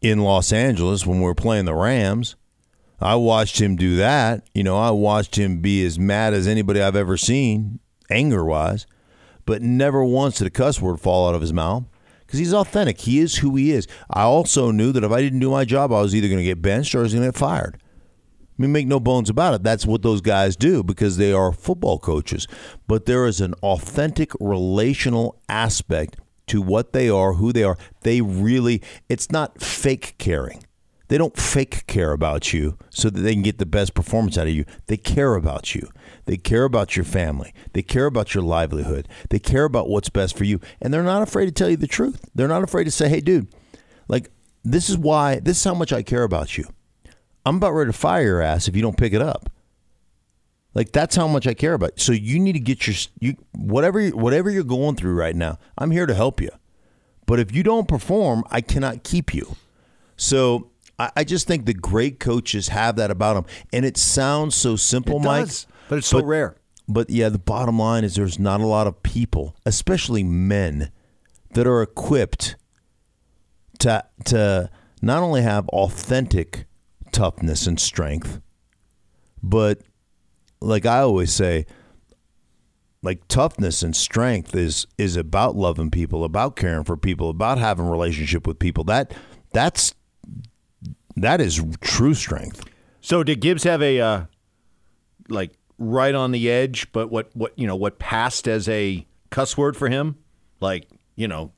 in 0.00 0.20
Los 0.20 0.52
Angeles 0.52 1.06
when 1.06 1.18
we 1.18 1.24
were 1.24 1.34
playing 1.34 1.64
the 1.64 1.74
Rams, 1.74 2.36
I 3.00 3.16
watched 3.16 3.60
him 3.60 3.76
do 3.76 3.96
that. 3.96 4.48
You 4.54 4.62
know, 4.62 4.78
I 4.78 4.90
watched 4.90 5.36
him 5.36 5.60
be 5.60 5.84
as 5.84 5.98
mad 5.98 6.32
as 6.34 6.46
anybody 6.46 6.80
I've 6.80 6.96
ever 6.96 7.16
seen, 7.16 7.80
anger 8.10 8.44
wise, 8.44 8.86
but 9.44 9.62
never 9.62 10.02
once 10.04 10.38
did 10.38 10.46
a 10.46 10.50
cuss 10.50 10.80
word 10.80 11.00
fall 11.00 11.28
out 11.28 11.34
of 11.34 11.40
his 11.40 11.52
mouth 11.52 11.84
because 12.20 12.38
he's 12.38 12.54
authentic. 12.54 13.00
He 13.00 13.18
is 13.18 13.36
who 13.36 13.54
he 13.56 13.72
is. 13.72 13.86
I 14.08 14.22
also 14.22 14.70
knew 14.70 14.92
that 14.92 15.04
if 15.04 15.12
I 15.12 15.20
didn't 15.20 15.40
do 15.40 15.50
my 15.50 15.64
job, 15.64 15.92
I 15.92 16.00
was 16.00 16.14
either 16.14 16.28
going 16.28 16.38
to 16.38 16.44
get 16.44 16.62
benched 16.62 16.94
or 16.94 17.00
I 17.00 17.02
was 17.02 17.14
going 17.14 17.24
to 17.26 17.32
get 17.32 17.38
fired. 17.38 17.78
I 18.58 18.62
mean, 18.62 18.72
make 18.72 18.86
no 18.86 19.00
bones 19.00 19.28
about 19.28 19.54
it. 19.54 19.62
That's 19.62 19.84
what 19.84 20.02
those 20.02 20.20
guys 20.20 20.56
do 20.56 20.82
because 20.82 21.18
they 21.18 21.32
are 21.32 21.52
football 21.52 21.98
coaches. 21.98 22.48
But 22.86 23.04
there 23.04 23.26
is 23.26 23.40
an 23.40 23.54
authentic 23.62 24.32
relational 24.40 25.38
aspect 25.48 26.16
to 26.46 26.62
what 26.62 26.92
they 26.92 27.10
are, 27.10 27.34
who 27.34 27.52
they 27.52 27.64
are. 27.64 27.76
They 28.02 28.20
really, 28.20 28.82
it's 29.08 29.30
not 29.30 29.60
fake 29.60 30.14
caring. 30.18 30.64
They 31.08 31.18
don't 31.18 31.36
fake 31.36 31.86
care 31.86 32.12
about 32.12 32.52
you 32.52 32.78
so 32.90 33.10
that 33.10 33.20
they 33.20 33.32
can 33.34 33.42
get 33.42 33.58
the 33.58 33.66
best 33.66 33.94
performance 33.94 34.36
out 34.36 34.48
of 34.48 34.54
you. 34.54 34.64
They 34.86 34.96
care 34.96 35.34
about 35.34 35.74
you. 35.74 35.88
They 36.24 36.36
care 36.36 36.64
about 36.64 36.96
your 36.96 37.04
family. 37.04 37.54
They 37.74 37.82
care 37.82 38.06
about 38.06 38.34
your 38.34 38.42
livelihood. 38.42 39.06
They 39.30 39.38
care 39.38 39.64
about 39.64 39.88
what's 39.88 40.08
best 40.08 40.36
for 40.36 40.44
you. 40.44 40.60
And 40.80 40.92
they're 40.92 41.04
not 41.04 41.22
afraid 41.22 41.46
to 41.46 41.52
tell 41.52 41.70
you 41.70 41.76
the 41.76 41.86
truth. 41.86 42.28
They're 42.34 42.48
not 42.48 42.64
afraid 42.64 42.84
to 42.84 42.90
say, 42.90 43.08
hey, 43.08 43.20
dude, 43.20 43.48
like, 44.08 44.30
this 44.64 44.90
is 44.90 44.98
why, 44.98 45.38
this 45.38 45.58
is 45.58 45.64
how 45.64 45.74
much 45.74 45.92
I 45.92 46.02
care 46.02 46.24
about 46.24 46.58
you. 46.58 46.66
I'm 47.46 47.56
about 47.56 47.72
ready 47.72 47.90
to 47.92 47.96
fire 47.96 48.22
your 48.22 48.42
ass 48.42 48.68
if 48.68 48.74
you 48.76 48.82
don't 48.82 48.96
pick 48.96 49.12
it 49.12 49.22
up. 49.22 49.50
Like 50.74 50.92
that's 50.92 51.16
how 51.16 51.26
much 51.26 51.46
I 51.46 51.54
care 51.54 51.72
about. 51.72 51.98
So 52.00 52.12
you 52.12 52.38
need 52.38 52.52
to 52.52 52.60
get 52.60 52.86
your 52.86 52.96
you 53.18 53.36
whatever 53.52 54.08
whatever 54.08 54.50
you're 54.50 54.64
going 54.64 54.96
through 54.96 55.14
right 55.14 55.34
now. 55.34 55.58
I'm 55.78 55.90
here 55.90 56.04
to 56.06 56.12
help 56.14 56.40
you. 56.40 56.50
But 57.24 57.40
if 57.40 57.54
you 57.54 57.62
don't 57.62 57.88
perform, 57.88 58.44
I 58.50 58.60
cannot 58.60 59.02
keep 59.02 59.32
you. 59.32 59.56
So 60.16 60.70
I, 60.98 61.10
I 61.16 61.24
just 61.24 61.46
think 61.46 61.66
the 61.66 61.74
great 61.74 62.20
coaches 62.20 62.68
have 62.68 62.96
that 62.96 63.10
about 63.10 63.34
them, 63.34 63.46
and 63.72 63.84
it 63.84 63.96
sounds 63.96 64.54
so 64.54 64.76
simple, 64.76 65.16
It 65.16 65.24
Mike. 65.24 65.46
does, 65.46 65.66
but 65.88 65.98
it's 65.98 66.06
so 66.08 66.22
rare. 66.22 66.56
But 66.88 67.10
yeah, 67.10 67.28
the 67.30 67.38
bottom 67.38 67.78
line 67.78 68.04
is 68.04 68.14
there's 68.14 68.38
not 68.38 68.60
a 68.60 68.66
lot 68.66 68.86
of 68.86 69.02
people, 69.02 69.56
especially 69.64 70.22
men, 70.22 70.90
that 71.52 71.66
are 71.66 71.80
equipped 71.82 72.56
to 73.78 74.04
to 74.26 74.70
not 75.00 75.22
only 75.22 75.42
have 75.42 75.68
authentic 75.70 76.66
toughness 77.16 77.66
and 77.66 77.80
strength, 77.80 78.42
but 79.42 79.80
like 80.60 80.84
I 80.84 80.98
always 80.98 81.32
say, 81.32 81.64
like 83.02 83.26
toughness 83.26 83.82
and 83.82 83.96
strength 83.96 84.54
is 84.54 84.86
is 84.98 85.16
about 85.16 85.56
loving 85.56 85.90
people, 85.90 86.24
about 86.24 86.56
caring 86.56 86.84
for 86.84 86.96
people, 86.98 87.30
about 87.30 87.56
having 87.56 87.86
a 87.86 87.90
relationship 87.90 88.46
with 88.46 88.58
people. 88.58 88.84
That 88.84 89.14
that's 89.54 89.94
that 91.16 91.40
is 91.40 91.64
true 91.80 92.12
strength. 92.12 92.64
So 93.00 93.22
did 93.22 93.40
Gibbs 93.40 93.64
have 93.64 93.80
a 93.80 93.98
uh, 93.98 94.24
like 95.30 95.52
right 95.78 96.14
on 96.14 96.32
the 96.32 96.50
edge, 96.50 96.92
but 96.92 97.10
what 97.10 97.30
what 97.34 97.58
you 97.58 97.66
know 97.66 97.76
what 97.76 97.98
passed 97.98 98.46
as 98.46 98.68
a 98.68 99.06
cuss 99.30 99.56
word 99.56 99.74
for 99.74 99.88
him? 99.88 100.16
Like 100.60 100.86
you 101.14 101.28
know, 101.28 101.52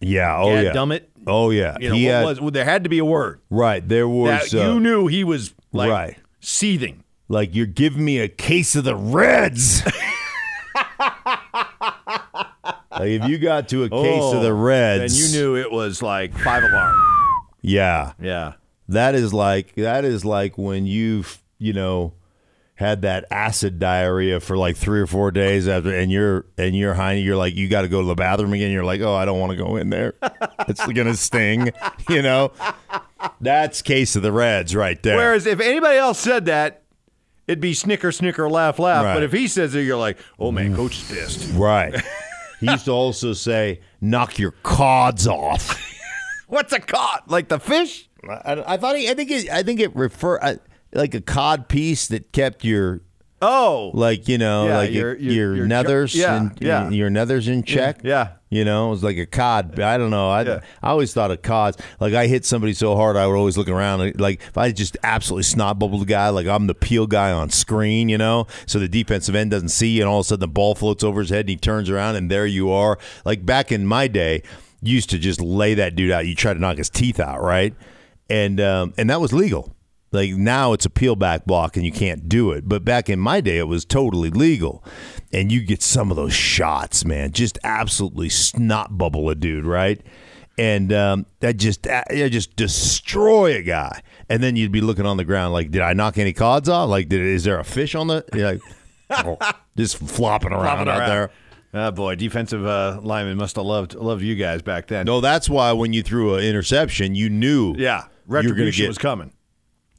Yeah. 0.00 0.34
Oh 0.38 0.58
yeah. 0.58 0.72
dumb 0.72 0.92
it. 0.92 1.10
Oh 1.26 1.50
yeah. 1.50 1.76
You 1.80 1.88
know 1.90 1.94
He 1.94 2.04
had- 2.04 2.24
was 2.24 2.40
well, 2.40 2.50
there 2.50 2.64
had 2.64 2.84
to 2.84 2.90
be 2.90 2.98
a 2.98 3.04
word 3.04 3.40
right. 3.50 3.86
There 3.86 4.08
was 4.08 4.50
that 4.50 4.60
uh, 4.68 4.72
you 4.74 4.80
knew 4.80 5.06
he 5.06 5.24
was 5.24 5.54
like 5.72 5.90
Right. 5.90 6.16
seething. 6.40 7.02
Like 7.28 7.54
you're 7.54 7.66
giving 7.66 8.04
me 8.04 8.18
a 8.18 8.28
case 8.28 8.76
of 8.76 8.84
the 8.84 8.94
Reds. 8.96 9.82
like 12.90 13.08
if 13.08 13.28
you 13.28 13.38
got 13.38 13.68
to 13.70 13.84
a 13.84 13.88
case 13.88 14.34
of 14.34 14.42
the 14.42 14.52
Reds, 14.54 15.12
and 15.14 15.22
Oh, 15.22 15.26
you 15.26 15.32
knew 15.42 15.56
it 15.56 15.70
was 15.70 16.02
like 16.02 16.36
five 16.38 16.62
alarm. 16.62 16.94
yeah, 17.62 18.12
Yeah, 18.20 18.54
that 18.88 19.14
is 19.14 19.32
like 19.32 19.74
that 19.76 20.04
is 20.04 20.24
like 20.24 20.58
when 20.58 20.86
you've 20.86 21.42
you 21.58 21.72
know 21.72 22.12
had 22.76 23.02
that 23.02 23.24
acid 23.30 23.78
diarrhea 23.78 24.40
for 24.40 24.56
like 24.56 24.76
three 24.76 25.00
or 25.00 25.06
four 25.06 25.30
days 25.30 25.68
after, 25.68 25.94
and 25.94 26.10
you're 26.10 26.46
and 26.58 26.76
you're 26.76 26.94
high, 26.94 27.12
you're 27.12 27.36
like 27.36 27.54
you 27.54 27.68
got 27.68 27.82
to 27.82 27.88
go 27.88 28.00
to 28.00 28.06
the 28.06 28.14
bathroom 28.14 28.52
again. 28.52 28.72
You're 28.72 28.84
like, 28.84 29.00
oh, 29.00 29.14
I 29.14 29.24
don't 29.24 29.38
want 29.38 29.50
to 29.52 29.56
go 29.56 29.76
in 29.76 29.90
there. 29.90 30.14
it's 30.68 30.84
gonna 30.86 31.14
sting, 31.14 31.70
you 32.08 32.22
know. 32.22 32.52
That's 33.40 33.80
case 33.80 34.16
of 34.16 34.22
the 34.22 34.32
Reds 34.32 34.74
right 34.74 35.02
there. 35.02 35.16
Whereas 35.16 35.46
if 35.46 35.60
anybody 35.60 35.96
else 35.96 36.18
said 36.18 36.46
that, 36.46 36.82
it'd 37.46 37.60
be 37.60 37.74
snicker, 37.74 38.12
snicker, 38.12 38.50
laugh, 38.50 38.78
laugh. 38.78 39.04
Right. 39.04 39.14
But 39.14 39.22
if 39.22 39.32
he 39.32 39.48
says 39.48 39.74
it, 39.74 39.82
you're 39.82 39.96
like, 39.96 40.18
oh 40.38 40.50
man, 40.50 40.74
coach 40.74 40.98
is 40.98 41.08
pissed. 41.08 41.54
right. 41.54 41.94
he 42.60 42.70
used 42.70 42.86
to 42.86 42.90
also 42.90 43.32
say, 43.32 43.80
"Knock 44.00 44.38
your 44.38 44.52
cods 44.62 45.26
off." 45.26 45.80
What's 46.48 46.72
a 46.72 46.80
cod? 46.80 47.22
Like 47.28 47.48
the 47.48 47.60
fish? 47.60 48.08
I, 48.28 48.64
I 48.66 48.76
thought 48.78 48.96
he. 48.96 49.08
I 49.08 49.14
think 49.14 49.30
it. 49.30 49.48
I 49.48 49.62
think 49.62 49.80
it 49.80 49.94
refer 49.94 50.38
I, 50.40 50.58
like 50.94 51.14
a 51.14 51.20
cod 51.20 51.68
piece 51.68 52.06
that 52.08 52.32
kept 52.32 52.64
your 52.64 53.00
Oh, 53.42 53.90
like 53.92 54.26
you 54.28 54.38
know 54.38 54.68
Yeah, 54.68 54.76
like 54.78 54.92
your- 54.92 55.16
your 55.16 55.54
your- 55.54 55.66
nethers 55.66 56.12
ju- 56.12 56.20
yeah, 56.20 56.36
in, 56.40 56.52
yeah. 56.60 56.88
your 56.88 57.10
nethers 57.10 57.46
in 57.46 57.62
check. 57.62 58.00
yeah. 58.02 58.28
You 58.48 58.64
know, 58.64 58.86
it 58.86 58.90
was 58.90 59.02
like 59.02 59.18
a 59.18 59.26
cod. 59.26 59.78
I 59.80 59.98
don't 59.98 60.10
know. 60.10 60.30
I 60.30 60.42
Yeah. 60.44 60.60
I 60.82 60.90
always 60.90 61.12
thought 61.12 61.30
of 61.32 61.42
cods. 61.42 61.76
Like 62.00 62.14
I 62.14 62.26
hit 62.28 62.44
somebody 62.46 62.72
so 62.72 62.94
hard, 62.96 63.16
I 63.16 63.26
would 63.26 63.34
always 63.36 63.58
look 63.58 63.68
around. 63.68 64.18
Like 64.18 64.40
if 64.40 64.56
I 64.56 64.70
just 64.70 64.96
absolutely 65.02 65.42
snot 65.42 65.78
bubbled 65.78 66.02
the 66.02 66.06
guy, 66.06 66.28
like 66.30 66.46
I'm 66.46 66.68
the 66.68 66.74
peel 66.74 67.06
guy 67.06 67.32
on 67.32 67.50
screen, 67.50 68.08
you 68.08 68.16
know, 68.16 68.46
so 68.64 68.78
the 68.78 68.88
defensive 68.88 69.34
end 69.34 69.50
doesn't 69.50 69.70
see, 69.70 69.88
you, 69.96 70.02
and 70.02 70.08
all 70.08 70.20
of 70.20 70.24
a 70.26 70.28
sudden 70.28 70.40
the 70.40 70.48
ball 70.48 70.74
floats 70.76 71.02
over 71.04 71.20
his 71.20 71.28
head, 71.30 71.40
and 71.40 71.48
he 71.50 71.56
turns 71.56 71.90
around, 71.90 72.14
and 72.16 72.30
there 72.30 72.46
you 72.46 72.70
are. 72.70 72.96
Like 73.26 73.44
back 73.44 73.72
in 73.72 73.86
my 73.86 74.06
day, 74.06 74.42
you 74.80 74.94
used 74.94 75.10
to 75.10 75.18
just 75.18 75.40
lay 75.42 75.74
that 75.74 75.96
dude 75.96 76.12
out. 76.12 76.24
You 76.26 76.34
try 76.36 76.54
to 76.54 76.60
knock 76.60 76.78
his 76.78 76.88
teeth 76.88 77.18
out, 77.20 77.42
right? 77.42 77.74
And 78.30 78.58
um, 78.60 78.94
and 78.96 79.10
that 79.10 79.20
was 79.20 79.32
legal. 79.34 79.74
Like 80.14 80.30
now 80.30 80.72
it's 80.72 80.86
a 80.86 80.90
peel 80.90 81.16
back 81.16 81.44
block 81.44 81.76
and 81.76 81.84
you 81.84 81.92
can't 81.92 82.28
do 82.28 82.52
it. 82.52 82.68
But 82.68 82.84
back 82.84 83.10
in 83.10 83.18
my 83.18 83.40
day, 83.40 83.58
it 83.58 83.68
was 83.68 83.84
totally 83.84 84.30
legal. 84.30 84.84
And 85.32 85.50
you 85.50 85.62
get 85.62 85.82
some 85.82 86.10
of 86.10 86.16
those 86.16 86.32
shots, 86.32 87.04
man, 87.04 87.32
just 87.32 87.58
absolutely 87.64 88.28
snot 88.28 88.96
bubble 88.96 89.28
a 89.28 89.34
dude, 89.34 89.66
right? 89.66 90.00
And 90.56 90.92
um, 90.92 91.26
that 91.40 91.56
just 91.56 91.82
that 91.82 92.06
just 92.30 92.54
destroy 92.54 93.56
a 93.56 93.62
guy. 93.62 94.02
And 94.28 94.40
then 94.42 94.54
you'd 94.54 94.70
be 94.72 94.80
looking 94.80 95.04
on 95.04 95.16
the 95.16 95.24
ground 95.24 95.52
like, 95.52 95.72
did 95.72 95.82
I 95.82 95.92
knock 95.94 96.16
any 96.16 96.32
cods 96.32 96.68
off? 96.68 96.88
Like, 96.88 97.08
did, 97.08 97.20
is 97.20 97.42
there 97.42 97.58
a 97.58 97.64
fish 97.64 97.96
on 97.96 98.06
the? 98.06 98.24
Like, 98.32 98.60
oh, 99.10 99.36
just 99.76 99.98
flopping 99.98 100.52
around 100.52 100.62
Flopping 100.62 100.88
out 100.88 100.98
around. 101.00 101.08
there. 101.08 101.30
Oh 101.76 101.90
boy, 101.90 102.14
defensive 102.14 102.64
uh, 102.64 103.00
lineman 103.02 103.36
must 103.36 103.56
have 103.56 103.64
loved 103.64 103.94
loved 103.96 104.22
you 104.22 104.36
guys 104.36 104.62
back 104.62 104.86
then. 104.86 105.06
No, 105.06 105.20
that's 105.20 105.50
why 105.50 105.72
when 105.72 105.92
you 105.92 106.04
threw 106.04 106.36
an 106.36 106.44
interception, 106.44 107.16
you 107.16 107.28
knew 107.28 107.74
Yeah, 107.76 108.04
you 108.04 108.08
were 108.28 108.34
retribution 108.36 108.84
get 108.84 108.88
was 108.88 108.98
coming. 108.98 109.32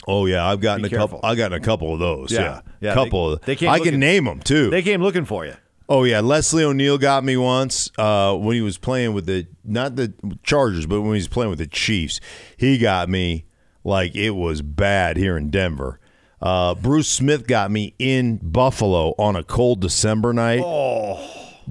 Oh 0.07 0.25
yeah, 0.25 0.45
I've 0.45 0.61
gotten 0.61 0.83
Be 0.83 0.87
a 0.87 0.91
couple. 0.97 1.19
careful. 1.19 1.29
I 1.29 1.35
gotten 1.35 1.57
a 1.57 1.63
couple 1.63 1.93
of 1.93 1.99
those. 1.99 2.31
Yeah. 2.31 2.41
Yeah, 2.41 2.61
Yeah, 2.81 2.93
couple. 2.93 3.27
they- 3.29 3.33
of 3.33 3.41
they 3.41 3.55
came 3.55 3.69
I 3.69 3.79
can 3.79 3.99
name 3.99 4.25
them 4.25 4.39
too. 4.39 4.69
They 4.69 4.81
came 4.81 5.01
looking 5.01 5.25
for 5.25 5.45
you. 5.45 5.53
oh 5.89 6.03
yeah, 6.03 6.19
Leslie 6.19 6.63
O'Neal 6.63 6.97
got 6.97 7.23
me 7.23 7.37
once 7.37 7.89
uh, 7.97 8.33
when 8.35 8.55
he 8.55 8.61
was 8.61 8.77
playing 8.77 9.13
with 9.13 9.25
the 9.25 9.47
not 9.63 9.95
the 9.95 10.13
Chargers, 10.43 10.85
but 10.85 11.01
when 11.01 11.11
he 11.11 11.17
was 11.19 11.27
playing 11.27 11.49
with 11.49 11.59
the 11.59 11.67
Chiefs. 11.67 12.19
He 12.57 12.77
got 12.77 13.09
me 13.09 13.45
like 13.83 14.15
it 14.15 14.31
was 14.31 14.61
bad 14.61 15.17
here 15.17 15.37
in 15.37 15.49
Denver. 15.49 15.99
Uh, 16.41 16.75
Bruce 16.75 17.07
Smith 17.07 17.47
got 17.47 17.71
me 17.71 17.95
in 17.97 18.37
Buffalo 18.37 19.15
on 19.17 19.35
a 19.35 19.43
cold 19.43 19.79
December 19.81 20.33
night. 20.33 20.61
Oh, 20.63 21.27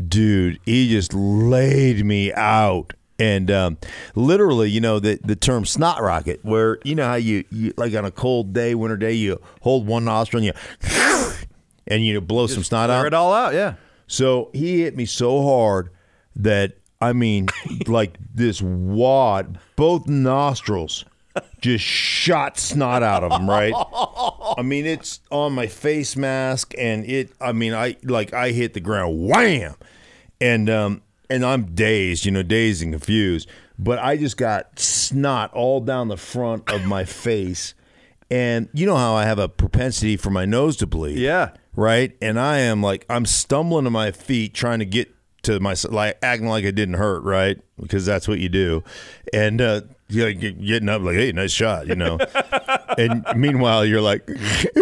dude, 0.09 0.59
he 0.65 0.89
just 0.89 1.13
laid 1.15 2.05
me 2.05 2.33
out. 2.33 2.93
And 3.19 3.51
um, 3.51 3.79
literally, 4.17 4.71
you 4.71 4.81
know, 4.81 4.99
the 4.99 5.21
the 5.23 5.37
term 5.37 5.65
snot 5.65 6.03
rocket, 6.03 6.41
where 6.43 6.79
you 6.83 6.95
know 6.95 7.07
how 7.07 7.15
you, 7.15 7.45
you 7.51 7.73
like 7.77 7.95
on 7.95 8.05
a 8.05 8.11
cold 8.11 8.53
day, 8.53 8.75
winter 8.75 8.97
day, 8.97 9.13
you 9.13 9.41
hold 9.61 9.87
one 9.87 10.05
nostril 10.05 10.43
and 10.43 10.47
you 10.47 11.33
and 11.87 12.05
you 12.05 12.21
blow 12.21 12.47
some 12.47 12.65
snot 12.65 12.91
out. 12.91 13.07
it 13.07 13.15
all 13.15 13.33
out. 13.33 13.55
Yeah. 13.55 13.75
So 14.07 14.51
he 14.53 14.83
hit 14.83 14.97
me 14.97 15.07
so 15.07 15.43
hard 15.43 15.91
that 16.37 16.77
I 17.01 17.13
mean, 17.13 17.49
like 17.87 18.19
this 18.35 18.61
wad, 18.61 19.59
both 19.77 20.09
nostrils 20.09 21.05
just 21.61 21.85
shot 21.85 22.59
snot 22.59 23.03
out 23.03 23.25
of 23.25 23.33
him. 23.33 23.49
Right? 23.49 23.75
I 24.57 24.63
mean, 24.63 24.87
it's 24.87 25.21
on 25.31 25.53
my 25.53 25.67
face 25.67 26.17
mask, 26.17 26.75
and 26.79 27.05
it. 27.05 27.33
I 27.41 27.53
mean, 27.53 27.75
I 27.75 27.97
like 28.03 28.33
I 28.33 28.51
hit 28.51 28.75
the 28.75 28.81
ground, 28.81 29.29
wham, 29.29 29.75
and 30.41 30.71
um, 30.71 31.03
and 31.31 31.45
I'm 31.45 31.75
dazed, 31.75 32.25
you 32.25 32.31
know, 32.31 32.43
dazed 32.43 32.83
and 32.83 32.93
confused. 32.93 33.49
But 33.79 33.99
I 33.99 34.17
just 34.17 34.37
got 34.37 34.79
snot 34.79 35.53
all 35.53 35.81
down 35.81 36.09
the 36.09 36.17
front 36.17 36.71
of 36.71 36.85
my 36.85 37.05
face, 37.27 37.75
and 38.31 38.69
you 38.73 38.87
know 38.87 38.97
how 38.97 39.15
I 39.15 39.25
have 39.25 39.39
a 39.39 39.49
propensity 39.49 40.17
for 40.17 40.31
my 40.31 40.45
nose 40.45 40.77
to 40.79 40.87
bleed 40.87 41.19
Yeah. 41.19 41.51
right? 41.75 42.17
And 42.23 42.39
I 42.39 42.59
am 42.59 42.83
like, 42.83 43.05
I'm 43.11 43.27
stumbling 43.27 43.85
to 43.85 43.91
my 43.91 44.13
feet, 44.13 44.55
trying 44.55 44.79
to 44.79 44.85
get 44.85 45.11
to 45.43 45.61
my 45.61 45.75
like 45.91 46.19
acting 46.23 46.47
like 46.49 46.65
it 46.65 46.73
didn't 46.73 46.95
hurt, 46.95 47.23
right? 47.25 47.59
Because 47.81 48.07
that's 48.07 48.27
what 48.29 48.39
you 48.39 48.49
do. 48.49 48.83
And 49.33 49.61
uh, 49.61 49.83
you're 50.09 50.29
like 50.29 50.41
getting 50.41 50.89
up, 50.89 51.03
like, 51.03 51.17
hey, 51.17 51.33
nice 51.33 51.53
shot, 51.53 51.87
you 51.87 51.95
know. 51.97 52.19
and 52.99 53.25
meanwhile, 53.37 53.85
you're 53.85 54.01
like, 54.01 54.29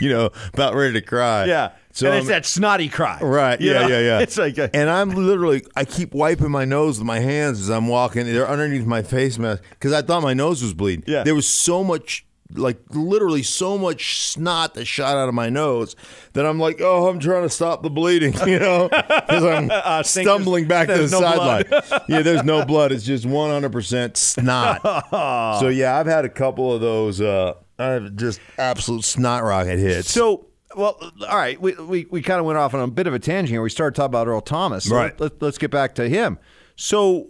you 0.00 0.08
know, 0.08 0.30
about 0.52 0.74
ready 0.74 0.94
to 0.94 1.00
cry. 1.00 1.46
Yeah. 1.46 1.72
So 1.92 2.06
and 2.06 2.16
it's 2.16 2.26
I'm- 2.26 2.32
that 2.32 2.46
snotty 2.46 2.88
cry. 2.88 3.18
Right. 3.20 3.60
Yeah, 3.60 3.82
know? 3.82 3.88
yeah, 3.88 4.00
yeah. 4.00 4.18
It's 4.22 4.38
like 4.38 4.56
a, 4.58 4.74
and 4.74 4.88
I'm 4.88 5.10
literally, 5.10 5.64
I 5.76 5.84
keep 5.84 6.14
wiping 6.14 6.50
my 6.50 6.64
nose 6.64 6.98
with 6.98 7.06
my 7.06 7.18
hands 7.18 7.60
as 7.60 7.68
I'm 7.70 7.88
walking. 7.88 8.26
They're 8.26 8.48
underneath 8.48 8.86
my 8.86 9.02
face 9.02 9.38
mask 9.38 9.62
because 9.70 9.92
I 9.92 10.02
thought 10.02 10.22
my 10.22 10.34
nose 10.34 10.62
was 10.62 10.74
bleeding. 10.74 11.04
Yeah. 11.06 11.24
There 11.24 11.34
was 11.34 11.48
so 11.48 11.84
much 11.84 12.24
like 12.54 12.78
literally 12.90 13.42
so 13.42 13.78
much 13.78 14.20
snot 14.20 14.74
that 14.74 14.84
shot 14.84 15.16
out 15.16 15.28
of 15.28 15.34
my 15.34 15.48
nose 15.48 15.96
that 16.34 16.44
I'm 16.46 16.58
like, 16.58 16.80
oh, 16.80 17.08
I'm 17.08 17.18
trying 17.20 17.42
to 17.42 17.50
stop 17.50 17.82
the 17.82 17.90
bleeding, 17.90 18.34
you 18.46 18.58
know, 18.58 18.88
because 18.88 19.44
I'm 19.44 19.70
Uh, 19.82 20.02
stumbling 20.02 20.66
back 20.68 20.86
to 20.88 20.94
the 20.94 21.10
no 21.10 21.20
sideline. 21.20 21.64
yeah, 22.08 22.22
there's 22.22 22.44
no 22.44 22.64
blood. 22.64 22.92
It's 22.92 23.04
just 23.04 23.24
100% 23.24 24.16
snot. 24.16 24.80
so 25.60 25.68
yeah, 25.68 25.98
I've 25.98 26.06
had 26.06 26.24
a 26.24 26.28
couple 26.28 26.72
of 26.72 26.80
those. 26.80 27.20
Uh, 27.20 27.54
I've 27.78 28.14
just 28.16 28.40
absolute 28.58 29.04
snot 29.04 29.42
rocket 29.42 29.78
hits. 29.78 30.10
So, 30.10 30.46
well, 30.76 30.96
all 31.28 31.36
right. 31.36 31.60
We, 31.60 31.72
we, 31.74 32.06
we 32.10 32.22
kind 32.22 32.38
of 32.38 32.46
went 32.46 32.58
off 32.58 32.74
on 32.74 32.80
a 32.80 32.86
bit 32.88 33.06
of 33.06 33.14
a 33.14 33.18
tangent 33.18 33.48
here. 33.50 33.62
We 33.62 33.70
started 33.70 33.94
talking 33.96 34.10
about 34.10 34.28
Earl 34.28 34.40
Thomas. 34.40 34.84
So 34.84 34.94
Right. 34.96 35.18
Let, 35.20 35.42
us 35.42 35.58
get 35.58 35.70
back 35.70 35.94
to 35.96 36.08
him. 36.08 36.38
So, 36.76 37.28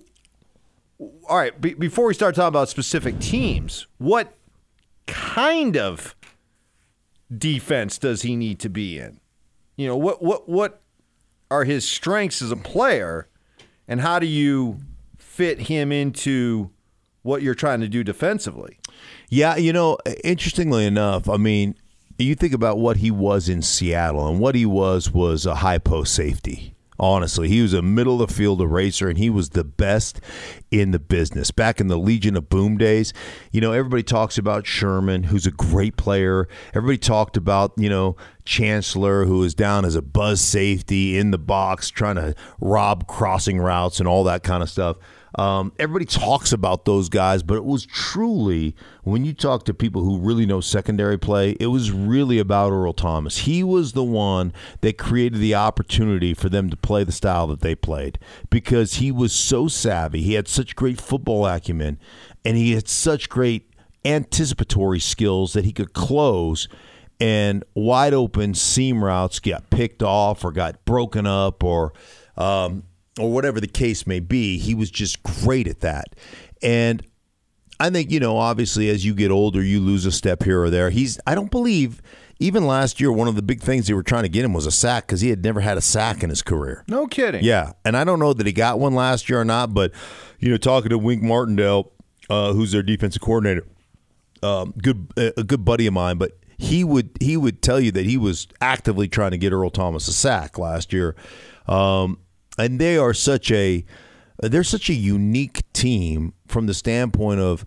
all 0.99 1.37
right. 1.37 1.59
Be, 1.59 1.75
before 1.75 2.07
we 2.07 2.15
start 2.15 2.35
talking 2.35 2.49
about 2.49 2.69
specific 2.69 3.19
teams, 3.19 3.87
what 3.99 4.37
kind 5.13 5.77
of 5.77 6.15
defense 7.37 7.99
does 7.99 8.23
he 8.23 8.37
need 8.37 8.59
to 8.61 8.69
be 8.69 8.99
in? 8.99 9.21
You 9.77 9.87
know, 9.87 9.97
what 9.97 10.23
what 10.23 10.49
what 10.49 10.81
are 11.51 11.65
his 11.65 11.87
strengths 11.87 12.43
as 12.43 12.51
a 12.51 12.57
player, 12.57 13.29
and 13.87 14.01
how 14.01 14.19
do 14.19 14.27
you 14.27 14.79
fit 15.19 15.61
him 15.61 15.93
into 15.93 16.71
what 17.23 17.43
you're 17.43 17.55
trying 17.55 17.81
to 17.81 17.89
do 17.89 18.03
defensively? 18.03 18.79
Yeah, 19.29 19.57
you 19.57 19.73
know, 19.73 19.99
interestingly 20.25 20.87
enough, 20.87 21.29
I 21.29 21.37
mean, 21.37 21.75
you 22.19 22.35
think 22.35 22.53
about 22.53 22.79
what 22.79 22.99
he 22.99 23.11
was 23.11 23.49
in 23.49 23.63
Seattle, 23.63 24.29
and 24.29 24.41
what 24.41 24.55
he 24.55 24.67
was 24.67 25.11
was 25.11 25.47
a 25.47 25.57
high 25.57 25.79
post 25.79 26.15
safety. 26.15 26.72
Honestly, 26.99 27.49
he 27.49 27.63
was 27.63 27.73
a 27.73 27.83
middle 27.83 28.21
of 28.23 28.29
the 28.29 28.35
field 28.35 28.61
eraser, 28.61 29.09
and 29.09 29.19
he 29.19 29.31
was 29.31 29.51
the 29.51 29.65
best 29.65 30.21
in 30.71 30.91
the 30.91 30.99
business. 30.99 31.51
Back 31.51 31.81
in 31.81 31.89
the 31.89 31.97
Legion 31.97 32.37
of 32.37 32.49
Boom 32.49 32.77
days, 32.77 33.13
you 33.51 33.61
know, 33.61 33.73
everybody 33.73 34.03
talks 34.03 34.39
about 34.39 34.67
Sherman, 34.67 35.25
who's 35.25 35.47
a 35.47 35.51
great 35.51 35.97
player. 35.97 36.49
Everybody 36.75 36.99
talked 36.99 37.37
about, 37.37 37.73
you 37.77 37.89
know, 37.89 38.17
Chancellor, 38.45 39.25
who 39.25 39.39
was 39.39 39.55
down 39.55 39.85
as 39.85 39.95
a 39.95 40.03
buzz 40.03 40.41
safety 40.41 41.19
in 41.19 41.31
the 41.31 41.39
box, 41.39 41.89
trying 41.91 42.17
to 42.17 42.35
rob 42.61 43.07
crossing 43.07 43.59
routes 43.59 43.99
and 43.99 44.09
all 44.09 44.25
that 44.25 44.43
kind 44.43 44.63
of 44.63 44.71
stuff. 44.71 44.97
Um, 45.37 45.73
everybody 45.79 46.05
talks 46.05 46.53
about 46.53 46.85
those 46.85 47.09
guys, 47.09 47.43
but 47.43 47.57
it 47.57 47.65
was 47.65 47.87
truly 47.87 48.75
when 49.03 49.25
you 49.25 49.33
talk 49.33 49.65
to 49.65 49.75
people 49.75 50.03
who 50.03 50.19
really 50.19 50.45
know 50.45 50.61
secondary 50.61 51.19
play, 51.19 51.57
it 51.59 51.69
was 51.69 51.91
really 51.91 52.39
about 52.39 52.73
Earl 52.73 52.93
Thomas. 52.93 53.39
He 53.39 53.65
was 53.65 53.93
the 53.93 54.05
one 54.05 54.53
that 54.83 54.99
created 54.99 55.41
the 55.41 55.55
opportunity 55.55 56.35
for 56.35 56.49
them 56.49 56.69
to 56.71 56.77
play 56.77 57.05
the 57.05 57.13
style 57.13 57.47
that 57.49 57.61
they 57.61 57.75
played 57.75 58.19
because 58.51 58.95
he 58.95 59.11
was 59.11 59.33
so 59.33 59.69
savvy. 59.69 60.23
He 60.23 60.35
had 60.35 60.49
such 60.49 60.77
great 60.77 61.01
football 61.01 61.47
acumen 61.47 61.99
and 62.45 62.57
he 62.57 62.73
had 62.73 62.89
such 62.89 63.29
great 63.29 63.71
anticipatory 64.05 65.01
skills 65.01 65.53
that 65.53 65.65
he 65.65 65.73
could 65.73 65.93
close 65.93 66.69
and 67.21 67.63
wide 67.75 68.13
open 68.13 68.53
seam 68.53 69.05
routes 69.05 69.39
got 69.39 69.71
picked 69.71 70.03
off 70.03 70.45
or 70.45 70.51
got 70.51 70.85
broken 70.85 71.25
up 71.25 71.63
or 71.63 71.93
um, 72.37 72.83
or 73.19 73.31
whatever 73.31 73.61
the 73.61 73.67
case 73.67 74.07
may 74.07 74.21
be. 74.21 74.59
He 74.59 74.75
was 74.75 74.91
just 74.91 75.23
great 75.23 75.67
at 75.67 75.81
that. 75.81 76.17
And 76.63 77.03
I 77.81 77.91
think, 77.91 78.11
you 78.11 78.21
know, 78.21 78.37
obviously 78.37 78.89
as 78.89 79.05
you 79.05 79.15
get 79.15 79.31
older, 79.31 79.63
you 79.63 79.81
lose 79.81 80.07
a 80.07 80.13
step 80.13 80.43
here 80.45 80.63
or 80.63 80.71
there. 80.71 80.91
He's, 80.91 81.19
I 81.27 81.35
don't 81.35 81.51
believe, 81.51 82.01
even 82.39 82.67
last 82.67 83.01
year, 83.01 83.13
one 83.13 83.29
of 83.29 83.35
the 83.35 83.43
big 83.43 83.61
things 83.61 83.87
they 83.87 83.95
were 83.95 84.03
trying 84.03 84.23
to 84.23 84.29
get 84.29 84.45
him 84.45 84.53
was 84.53 84.67
a 84.67 84.71
sack 84.71 85.07
because 85.07 85.21
he 85.21 85.31
had 85.31 85.45
never 85.45 85.61
had 85.61 85.77
a 85.77 85.81
sack 85.81 86.23
in 86.23 86.31
his 86.31 86.43
career. 86.43 86.85
No 86.89 87.07
kidding. 87.07 87.45
Yeah. 87.45 87.73
And 87.85 87.97
I 87.97 88.05
don't 88.05 88.19
know 88.19 88.33
that 88.33 88.47
he 88.47 88.53
got 88.53 88.79
one 88.79 88.95
last 88.95 89.29
year 89.29 89.41
or 89.41 89.45
not, 89.45 89.75
but, 89.75 89.93
you 90.39 90.51
know, 90.51 90.57
talking 90.57 90.91
to 90.91 90.99
Wink 90.99 91.23
Martindale, 91.23 91.93
uh, 92.31 92.53
who's 92.53 92.73
their 92.73 92.83
defensive 92.83 93.23
coordinator, 93.23 93.67
um, 94.43 94.75
good 94.83 95.13
a 95.17 95.45
good 95.45 95.65
buddy 95.65 95.87
of 95.87 95.95
mine, 95.95 96.19
but 96.19 96.33
he 96.59 96.85
would 96.85 97.11
he 97.21 97.37
would 97.37 97.63
tell 97.63 97.81
you 97.81 97.93
that 97.93 98.07
he 98.07 98.17
was 98.17 98.49
actively 98.61 99.09
trying 99.09 99.33
to 99.33 99.39
get 99.39 99.53
Earl 99.53 99.71
Thomas 99.71 100.09
a 100.09 100.13
sack 100.13 100.59
last 100.59 100.93
year, 100.93 101.15
um, 101.67 102.19
and 102.59 102.79
they 102.79 102.97
are 102.97 103.15
such 103.15 103.51
a 103.51 103.85
they're 104.41 104.65
such 104.65 104.91
a 104.91 104.95
unique 104.95 105.63
team 105.73 106.35
from 106.47 106.67
the 106.67 106.75
standpoint 106.75 107.41
of 107.41 107.65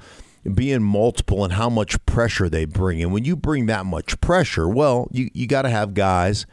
being 0.53 0.83
multiple 0.83 1.43
and 1.43 1.53
how 1.53 1.69
much 1.69 2.03
pressure 2.05 2.49
they 2.49 2.65
bring. 2.65 3.01
And 3.01 3.11
when 3.11 3.25
you 3.25 3.35
bring 3.35 3.65
that 3.67 3.85
much 3.85 4.19
pressure, 4.21 4.67
well, 4.67 5.07
you 5.11 5.29
you 5.33 5.47
got 5.47 5.63
to 5.63 5.69
have 5.69 5.93
guys, 5.93 6.45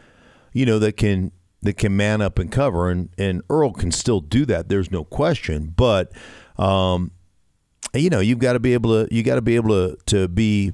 you 0.52 0.64
know, 0.64 0.78
that 0.78 0.96
can 0.96 1.32
that 1.62 1.74
can 1.74 1.96
man 1.96 2.20
up 2.20 2.38
and 2.38 2.50
cover, 2.50 2.90
and 2.90 3.10
and 3.18 3.42
Earl 3.50 3.72
can 3.72 3.90
still 3.90 4.20
do 4.20 4.44
that. 4.46 4.68
There's 4.68 4.90
no 4.90 5.04
question, 5.04 5.72
but. 5.76 6.12
Um, 6.56 7.12
you 7.94 8.08
know 8.08 8.20
you've 8.20 8.38
got 8.38 8.54
to 8.54 8.60
be 8.60 8.72
able 8.72 9.04
to 9.04 9.14
you 9.14 9.22
got 9.22 9.34
to 9.34 9.42
be 9.42 9.56
able 9.56 9.68
to 9.70 9.96
to 10.06 10.28
be 10.28 10.72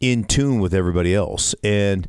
in 0.00 0.24
tune 0.24 0.60
with 0.60 0.74
everybody 0.74 1.14
else 1.14 1.54
and 1.62 2.08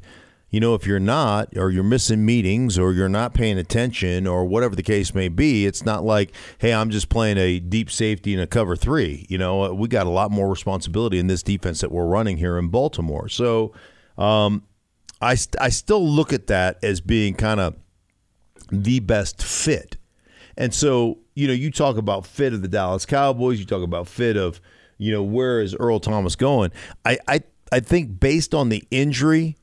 you 0.49 0.59
know 0.59 0.73
if 0.73 0.85
you're 0.85 0.99
not 0.99 1.55
or 1.55 1.69
you're 1.69 1.83
missing 1.83 2.25
meetings 2.25 2.77
or 2.77 2.93
you're 2.93 3.09
not 3.09 3.33
paying 3.33 3.57
attention 3.57 4.25
or 4.25 4.45
whatever 4.45 4.75
the 4.75 4.83
case 4.83 5.13
may 5.13 5.27
be 5.27 5.65
it's 5.65 5.85
not 5.85 6.03
like 6.03 6.31
hey 6.57 6.73
i'm 6.73 6.89
just 6.89 7.09
playing 7.09 7.37
a 7.37 7.59
deep 7.59 7.89
safety 7.91 8.33
and 8.33 8.41
a 8.41 8.47
cover 8.47 8.75
three. 8.75 9.25
You 9.29 9.37
know 9.37 9.73
we 9.73 9.87
got 9.87 10.07
a 10.07 10.09
lot 10.09 10.31
more 10.31 10.49
responsibility 10.49 11.19
in 11.19 11.27
this 11.27 11.43
defense 11.43 11.81
that 11.81 11.91
we're 11.91 12.05
running 12.05 12.37
here 12.37 12.57
in 12.57 12.69
baltimore. 12.69 13.29
So 13.29 13.73
um, 14.17 14.63
I, 15.21 15.35
st- 15.35 15.61
I 15.61 15.69
still 15.69 16.05
look 16.05 16.33
at 16.33 16.47
that 16.47 16.77
as 16.83 17.01
being 17.01 17.33
kind 17.35 17.59
of 17.59 17.75
the 18.71 18.99
best 18.99 19.43
fit. 19.43 19.97
And 20.57 20.73
so, 20.73 21.19
you 21.35 21.47
know, 21.47 21.53
you 21.53 21.71
talk 21.71 21.97
about 21.97 22.25
fit 22.25 22.53
of 22.53 22.61
the 22.61 22.67
Dallas 22.67 23.05
Cowboys, 23.05 23.59
you 23.59 23.65
talk 23.65 23.83
about 23.83 24.07
fit 24.07 24.35
of, 24.35 24.59
you 24.97 25.11
know, 25.11 25.23
where 25.23 25.61
is 25.61 25.75
Earl 25.75 25.99
Thomas 25.99 26.35
going? 26.35 26.71
I 27.05 27.17
I, 27.27 27.41
I 27.71 27.79
think 27.79 28.19
based 28.19 28.53
on 28.53 28.69
the 28.69 28.83
injury 28.91 29.55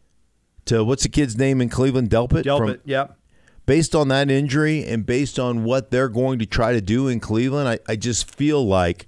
to 0.67 0.85
what's 0.85 1.03
the 1.03 1.09
kid's 1.09 1.37
name 1.37 1.61
in 1.61 1.69
Cleveland, 1.69 2.11
Delpit? 2.11 2.45
Delpit, 2.45 2.81
yep. 2.85 3.19
Based 3.65 3.95
on 3.95 4.09
that 4.09 4.31
injury 4.31 4.85
and 4.85 5.05
based 5.05 5.39
on 5.39 5.65
what 5.65 5.91
they're 5.91 6.09
going 6.09 6.39
to 6.39 6.47
try 6.47 6.73
to 6.73 6.81
do 6.81 7.09
in 7.09 7.19
Cleveland, 7.19 7.69
I, 7.69 7.79
I 7.89 7.97
just 7.97 8.33
feel 8.33 8.65
like 8.65 9.07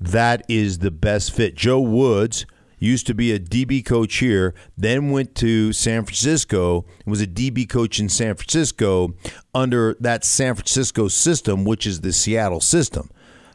that 0.00 0.44
is 0.48 0.78
the 0.78 0.90
best 0.90 1.32
fit. 1.32 1.54
Joe 1.54 1.80
Woods 1.80 2.44
used 2.82 3.06
to 3.06 3.14
be 3.14 3.30
a 3.30 3.38
DB 3.38 3.84
coach 3.84 4.16
here, 4.16 4.54
then 4.76 5.10
went 5.10 5.36
to 5.36 5.72
San 5.72 6.04
Francisco 6.04 6.84
and 7.04 7.10
was 7.10 7.20
a 7.20 7.26
DB 7.26 7.68
coach 7.68 8.00
in 8.00 8.08
San 8.08 8.34
Francisco 8.34 9.14
under 9.54 9.96
that 10.00 10.24
San 10.24 10.56
Francisco 10.56 11.06
system, 11.06 11.64
which 11.64 11.86
is 11.86 12.00
the 12.00 12.12
Seattle 12.12 12.60
system. 12.60 13.08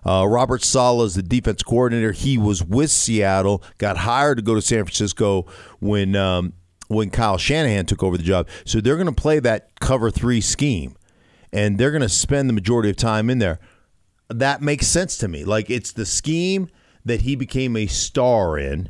Uh, 0.06 0.26
Robert 0.26 0.64
Saleh 0.64 1.08
is 1.08 1.16
the 1.16 1.24
defense 1.24 1.62
coordinator. 1.62 2.14
He 2.14 2.38
was 2.38 2.64
with 2.64 2.90
Seattle, 2.90 3.62
got 3.78 3.98
hired 3.98 4.38
to 4.38 4.44
go 4.44 4.56
to 4.56 4.62
San 4.62 4.86
Francisco 4.86 5.46
when 5.80 6.16
um, 6.16 6.54
when 6.88 7.10
Kyle 7.10 7.38
Shanahan 7.38 7.86
took 7.86 8.04
over 8.04 8.18
the 8.18 8.24
job. 8.24 8.48
So 8.66 8.82
they're 8.82 8.96
going 8.96 9.08
to 9.08 9.22
play 9.22 9.40
that 9.40 9.80
cover 9.80 10.12
three 10.12 10.42
scheme, 10.42 10.96
and 11.52 11.78
they're 11.78 11.92
going 11.92 12.02
to 12.02 12.10
spend 12.10 12.50
the 12.50 12.54
majority 12.54 12.90
of 12.90 12.96
time 12.96 13.30
in 13.30 13.40
there. 13.40 13.60
That 14.30 14.62
makes 14.62 14.88
sense 14.88 15.18
to 15.18 15.28
me. 15.28 15.46
Like 15.46 15.70
it's 15.70 15.92
the 15.92 16.06
scheme 16.06 16.70
that 17.06 17.22
he 17.22 17.36
became 17.36 17.76
a 17.78 17.88
star 17.88 18.58
in. 18.58 18.90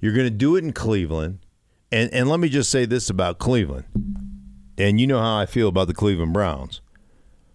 You're 0.00 0.14
going 0.14 0.26
to 0.26 0.30
do 0.30 0.56
it 0.56 0.64
in 0.64 0.72
Cleveland. 0.72 1.40
And 1.90 2.12
and 2.12 2.28
let 2.28 2.40
me 2.40 2.48
just 2.48 2.70
say 2.70 2.84
this 2.84 3.10
about 3.10 3.38
Cleveland. 3.38 3.84
And 4.76 5.00
you 5.00 5.06
know 5.06 5.20
how 5.20 5.38
I 5.38 5.46
feel 5.46 5.68
about 5.68 5.88
the 5.88 5.94
Cleveland 5.94 6.32
Browns. 6.32 6.80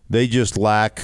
They 0.09 0.27
just 0.27 0.57
lack 0.57 1.01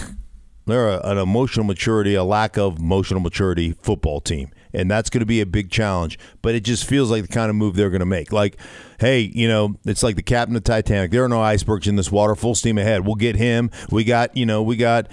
they're 0.70 0.90
a, 0.90 1.02
an 1.04 1.18
emotional 1.18 1.66
maturity, 1.66 2.16
a 2.16 2.24
lack 2.24 2.58
of 2.58 2.78
emotional 2.78 3.20
maturity 3.20 3.74
football 3.82 4.22
team. 4.22 4.52
And 4.74 4.90
that's 4.90 5.10
going 5.10 5.22
to 5.22 5.26
be 5.26 5.42
a 5.42 5.46
big 5.46 5.72
challenge, 5.72 6.20
but 6.42 6.54
it 6.54 6.64
just 6.64 6.86
feels 6.86 7.10
like 7.10 7.24
the 7.24 7.28
kind 7.28 7.50
of 7.50 7.56
move 7.56 7.76
they're 7.76 7.90
going 7.90 8.02
to 8.02 8.06
make. 8.06 8.32
Like, 8.32 8.58
hey, 9.00 9.22
you 9.34 9.48
know, 9.48 9.76
it's 9.86 10.04
like 10.04 10.16
the 10.16 10.22
captain 10.22 10.56
of 10.56 10.64
Titanic. 10.64 11.12
There 11.12 11.24
are 11.24 11.30
no 11.30 11.42
icebergs 11.42 11.88
in 11.88 11.96
this 11.96 12.12
water. 12.12 12.36
Full 12.36 12.54
steam 12.56 12.78
ahead. 12.78 13.06
We'll 13.06 13.16
get 13.16 13.36
him. 13.36 13.72
We 13.90 14.04
got, 14.04 14.38
you 14.38 14.46
know, 14.46 14.62
we 14.62 14.76
got 14.78 15.08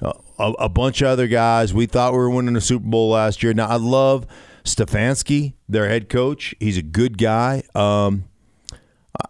uh, 0.00 0.12
a, 0.38 0.52
a 0.60 0.68
bunch 0.68 1.02
of 1.02 1.08
other 1.08 1.26
guys. 1.26 1.74
We 1.74 1.86
thought 1.86 2.12
we 2.12 2.18
were 2.18 2.30
winning 2.30 2.54
the 2.54 2.60
Super 2.60 2.86
Bowl 2.86 3.10
last 3.10 3.42
year. 3.42 3.52
Now, 3.52 3.66
I 3.66 3.76
love 3.76 4.26
Stefanski, 4.64 5.54
their 5.68 5.88
head 5.88 6.08
coach. 6.08 6.54
He's 6.60 6.76
a 6.76 6.82
good 6.82 7.18
guy. 7.18 7.64
Um, 7.74 8.24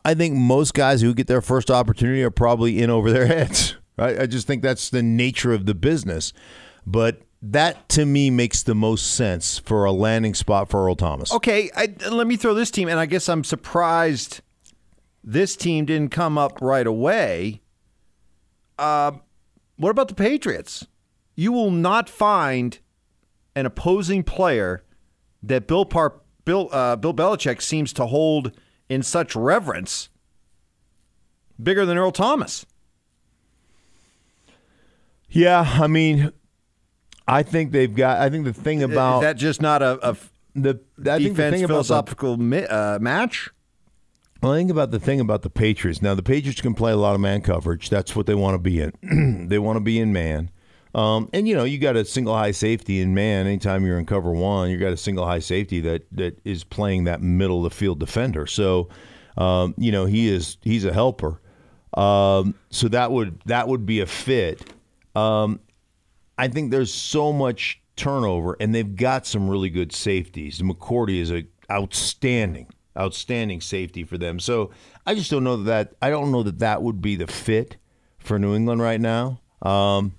I 0.04 0.14
think 0.14 0.34
most 0.34 0.74
guys 0.74 1.00
who 1.00 1.14
get 1.14 1.26
their 1.26 1.40
first 1.40 1.70
opportunity 1.70 2.22
are 2.22 2.30
probably 2.30 2.82
in 2.82 2.90
over 2.90 3.10
their 3.10 3.26
heads. 3.28 3.76
I 3.98 4.26
just 4.26 4.46
think 4.46 4.62
that's 4.62 4.88
the 4.88 5.02
nature 5.02 5.52
of 5.52 5.66
the 5.66 5.74
business. 5.74 6.32
But 6.86 7.20
that 7.42 7.88
to 7.90 8.05
me 8.05 8.31
makes 8.31 8.62
the 8.62 8.74
most 8.74 9.14
sense 9.14 9.59
for 9.59 9.85
a 9.85 9.92
landing 9.92 10.35
spot 10.35 10.68
for 10.68 10.85
Earl 10.85 10.96
Thomas. 10.96 11.33
Okay, 11.33 11.70
I, 11.74 11.94
let 12.11 12.26
me 12.26 12.37
throw 12.37 12.55
this 12.55 12.70
team, 12.70 12.88
and 12.88 13.00
I 13.00 13.07
guess 13.07 13.29
I'm 13.29 13.44
surprised 13.44 14.40
this 15.24 15.57
team 15.57 15.87
didn't 15.87 16.11
come 16.11 16.37
up 16.37 16.61
right 16.61 16.87
away. 16.87 17.62
Uh, 18.79 19.12
what 19.76 19.90
about 19.90 20.09
the 20.09 20.14
Patriots? 20.14 20.87
You 21.35 21.53
will 21.53 21.70
not 21.70 22.09
find 22.09 22.79
an 23.55 23.66
opposing 23.66 24.22
player 24.22 24.83
that 25.42 25.66
Bill 25.66 25.85
Par- 25.85 26.20
Bill 26.44 26.68
uh, 26.72 26.96
Bill 26.96 27.14
Belichick 27.14 27.62
seems 27.62 27.92
to 27.94 28.07
hold 28.07 28.53
in 28.88 29.03
such 29.03 29.35
reverence 29.35 30.09
bigger 31.62 31.87
than 31.87 31.96
Earl 31.96 32.12
Thomas. 32.12 32.66
Yeah, 35.31 35.76
I 35.81 35.87
mean, 35.87 36.33
I 37.30 37.42
think 37.44 37.70
they've 37.70 37.94
got. 37.94 38.20
I 38.20 38.28
think 38.28 38.44
the 38.44 38.52
thing 38.52 38.82
about 38.82 39.18
Is 39.18 39.22
that 39.22 39.36
just 39.36 39.62
not 39.62 39.82
a, 39.82 40.10
a 40.10 40.16
the 40.54 40.70
I 40.70 40.72
think 40.72 40.84
the 40.96 41.28
defense 41.28 41.54
thing 41.54 41.64
about 41.64 41.68
the, 41.68 41.84
philosophical 41.84 42.32
uh, 42.34 42.98
match. 43.00 43.50
Well, 44.42 44.54
think 44.54 44.70
about 44.70 44.90
the 44.90 44.98
thing 44.98 45.20
about 45.20 45.42
the 45.42 45.50
Patriots. 45.50 46.02
Now, 46.02 46.14
the 46.14 46.22
Patriots 46.22 46.60
can 46.60 46.74
play 46.74 46.92
a 46.92 46.96
lot 46.96 47.14
of 47.14 47.20
man 47.20 47.42
coverage. 47.42 47.90
That's 47.90 48.16
what 48.16 48.26
they 48.26 48.34
want 48.34 48.54
to 48.54 48.58
be 48.58 48.80
in. 48.80 49.46
they 49.48 49.58
want 49.58 49.76
to 49.76 49.80
be 49.80 50.00
in 50.00 50.12
man. 50.12 50.50
Um, 50.92 51.28
and 51.32 51.46
you 51.46 51.54
know, 51.54 51.62
you 51.62 51.78
got 51.78 51.94
a 51.94 52.04
single 52.04 52.34
high 52.34 52.50
safety 52.50 53.00
in 53.00 53.14
man. 53.14 53.46
Anytime 53.46 53.86
you're 53.86 53.98
in 53.98 54.06
cover 54.06 54.32
one, 54.32 54.70
you 54.70 54.78
got 54.78 54.92
a 54.92 54.96
single 54.96 55.24
high 55.24 55.38
safety 55.38 55.80
that 55.80 56.06
that 56.12 56.40
is 56.44 56.64
playing 56.64 57.04
that 57.04 57.22
middle 57.22 57.64
of 57.64 57.70
the 57.70 57.76
field 57.76 58.00
defender. 58.00 58.46
So, 58.46 58.88
um, 59.36 59.74
you 59.78 59.92
know, 59.92 60.06
he 60.06 60.28
is 60.28 60.56
he's 60.62 60.84
a 60.84 60.92
helper. 60.92 61.40
Um, 61.94 62.54
so 62.70 62.88
that 62.88 63.12
would 63.12 63.40
that 63.46 63.68
would 63.68 63.86
be 63.86 64.00
a 64.00 64.06
fit. 64.06 64.72
Um, 65.14 65.60
I 66.40 66.48
think 66.48 66.70
there's 66.70 66.92
so 66.92 67.35
much 67.35 67.83
turnover, 67.96 68.57
and 68.61 68.74
they've 68.74 68.96
got 68.96 69.26
some 69.26 69.50
really 69.50 69.68
good 69.68 69.92
safeties. 69.92 70.62
McCourty 70.62 71.20
is 71.20 71.31
a 71.31 71.44
outstanding, 71.70 72.68
outstanding 72.98 73.61
safety 73.61 74.05
for 74.05 74.16
them. 74.16 74.40
So 74.40 74.70
I 75.07 75.14
just 75.14 75.31
don't 75.31 75.44
know 75.44 75.64
that, 75.64 75.92
I 76.00 76.09
don't 76.09 76.33
know 76.33 76.42
that 76.42 76.61
that 76.61 76.83
would 76.83 77.03
be 77.03 77.14
the 77.14 77.26
fit 77.26 77.76
for 78.18 78.38
New 78.38 78.55
England 78.55 78.81
right 78.81 78.98
now. 78.98 79.42
Um, 79.61 80.14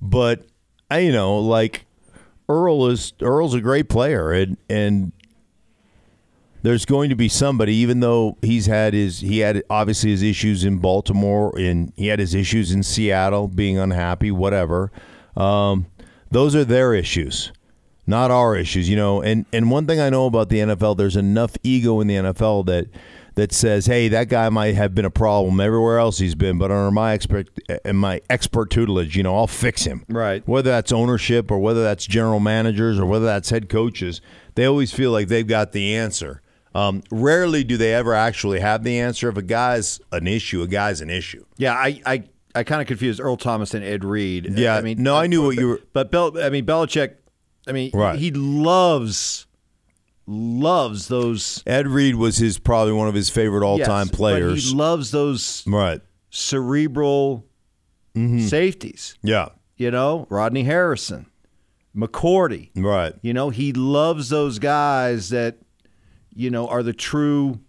but 0.00 0.46
I, 0.92 1.00
you 1.00 1.10
know, 1.10 1.40
like 1.40 1.86
Earl 2.48 2.86
is 2.86 3.12
Earl's 3.20 3.54
a 3.54 3.60
great 3.60 3.88
player, 3.88 4.30
and 4.30 4.56
and 4.70 5.10
there's 6.62 6.84
going 6.84 7.10
to 7.10 7.16
be 7.16 7.28
somebody, 7.28 7.74
even 7.74 7.98
though 7.98 8.38
he's 8.42 8.66
had 8.66 8.94
his 8.94 9.18
he 9.18 9.40
had 9.40 9.64
obviously 9.68 10.10
his 10.10 10.22
issues 10.22 10.62
in 10.64 10.78
Baltimore, 10.78 11.52
and 11.58 11.92
he 11.96 12.06
had 12.06 12.20
his 12.20 12.32
issues 12.32 12.70
in 12.70 12.84
Seattle, 12.84 13.48
being 13.48 13.76
unhappy, 13.76 14.30
whatever. 14.30 14.92
Um, 15.36 15.86
those 16.30 16.54
are 16.54 16.64
their 16.64 16.94
issues, 16.94 17.52
not 18.06 18.30
our 18.30 18.56
issues, 18.56 18.88
you 18.88 18.96
know. 18.96 19.22
And 19.22 19.46
and 19.52 19.70
one 19.70 19.86
thing 19.86 20.00
I 20.00 20.10
know 20.10 20.26
about 20.26 20.48
the 20.48 20.58
NFL, 20.58 20.96
there's 20.96 21.16
enough 21.16 21.56
ego 21.62 22.00
in 22.00 22.06
the 22.06 22.16
NFL 22.16 22.66
that 22.66 22.86
that 23.34 23.52
says, 23.52 23.86
"Hey, 23.86 24.08
that 24.08 24.28
guy 24.28 24.48
might 24.48 24.74
have 24.74 24.94
been 24.94 25.04
a 25.04 25.10
problem 25.10 25.60
everywhere 25.60 25.98
else 25.98 26.18
he's 26.18 26.34
been, 26.34 26.58
but 26.58 26.70
under 26.70 26.90
my 26.90 27.12
expert 27.12 27.48
in 27.84 27.96
my 27.96 28.20
expert 28.28 28.70
tutelage, 28.70 29.16
you 29.16 29.22
know, 29.22 29.36
I'll 29.36 29.46
fix 29.46 29.84
him." 29.84 30.04
Right. 30.08 30.46
Whether 30.46 30.70
that's 30.70 30.92
ownership 30.92 31.50
or 31.50 31.58
whether 31.58 31.82
that's 31.82 32.06
general 32.06 32.40
managers 32.40 32.98
or 32.98 33.06
whether 33.06 33.26
that's 33.26 33.50
head 33.50 33.68
coaches, 33.68 34.20
they 34.54 34.64
always 34.64 34.92
feel 34.92 35.10
like 35.12 35.28
they've 35.28 35.46
got 35.46 35.72
the 35.72 35.94
answer. 35.94 36.42
Um, 36.74 37.02
rarely 37.10 37.64
do 37.64 37.76
they 37.76 37.92
ever 37.92 38.14
actually 38.14 38.60
have 38.60 38.82
the 38.82 38.98
answer. 38.98 39.28
If 39.28 39.36
a 39.36 39.42
guy's 39.42 40.00
an 40.10 40.26
issue, 40.26 40.62
a 40.62 40.66
guy's 40.66 41.00
an 41.00 41.10
issue. 41.10 41.44
Yeah, 41.58 41.74
I 41.74 42.00
I, 42.06 42.24
I 42.54 42.64
kind 42.64 42.80
of 42.82 42.86
confused 42.86 43.18
Earl 43.20 43.36
Thomas 43.36 43.72
and 43.74 43.82
Ed 43.84 44.04
Reed. 44.04 44.52
Yeah, 44.58 44.76
I 44.76 44.82
mean, 44.82 45.02
no, 45.02 45.16
I 45.16 45.26
knew 45.26 45.42
what 45.42 45.56
you 45.56 45.68
were- 45.68 45.80
But 45.92 46.10
Bel, 46.10 46.38
I 46.42 46.50
mean, 46.50 46.66
Belichick. 46.66 47.14
I 47.66 47.72
mean, 47.72 47.90
Right. 47.94 48.18
he 48.18 48.30
loves 48.30 49.46
loves 50.26 51.08
those 51.08 51.62
Ed 51.66 51.88
Reed 51.88 52.14
was 52.14 52.38
his 52.38 52.58
probably 52.58 52.92
one 52.92 53.08
of 53.08 53.14
his 53.14 53.28
favorite 53.28 53.64
all-time 53.66 54.06
yes, 54.06 54.10
but 54.10 54.16
players. 54.16 54.70
he 54.70 54.74
loves 54.76 55.10
those 55.10 55.64
right. 55.66 56.00
cerebral 56.30 57.44
Mm-hmm. 58.14 58.40
safeties. 58.46 59.16
Yeah. 59.22 59.48
You 59.78 59.90
know, 59.90 60.26
Rodney 60.28 60.64
Harrison, 60.64 61.26
McCourty. 61.96 62.68
Right. 62.76 63.14
You 63.22 63.32
know, 63.32 63.48
he 63.48 63.72
loves 63.72 64.28
those 64.28 64.58
guys 64.58 65.30
that, 65.30 65.56
you 66.34 66.50
know, 66.50 66.68
are 66.68 66.82
the 66.82 66.92
true, 66.92 67.60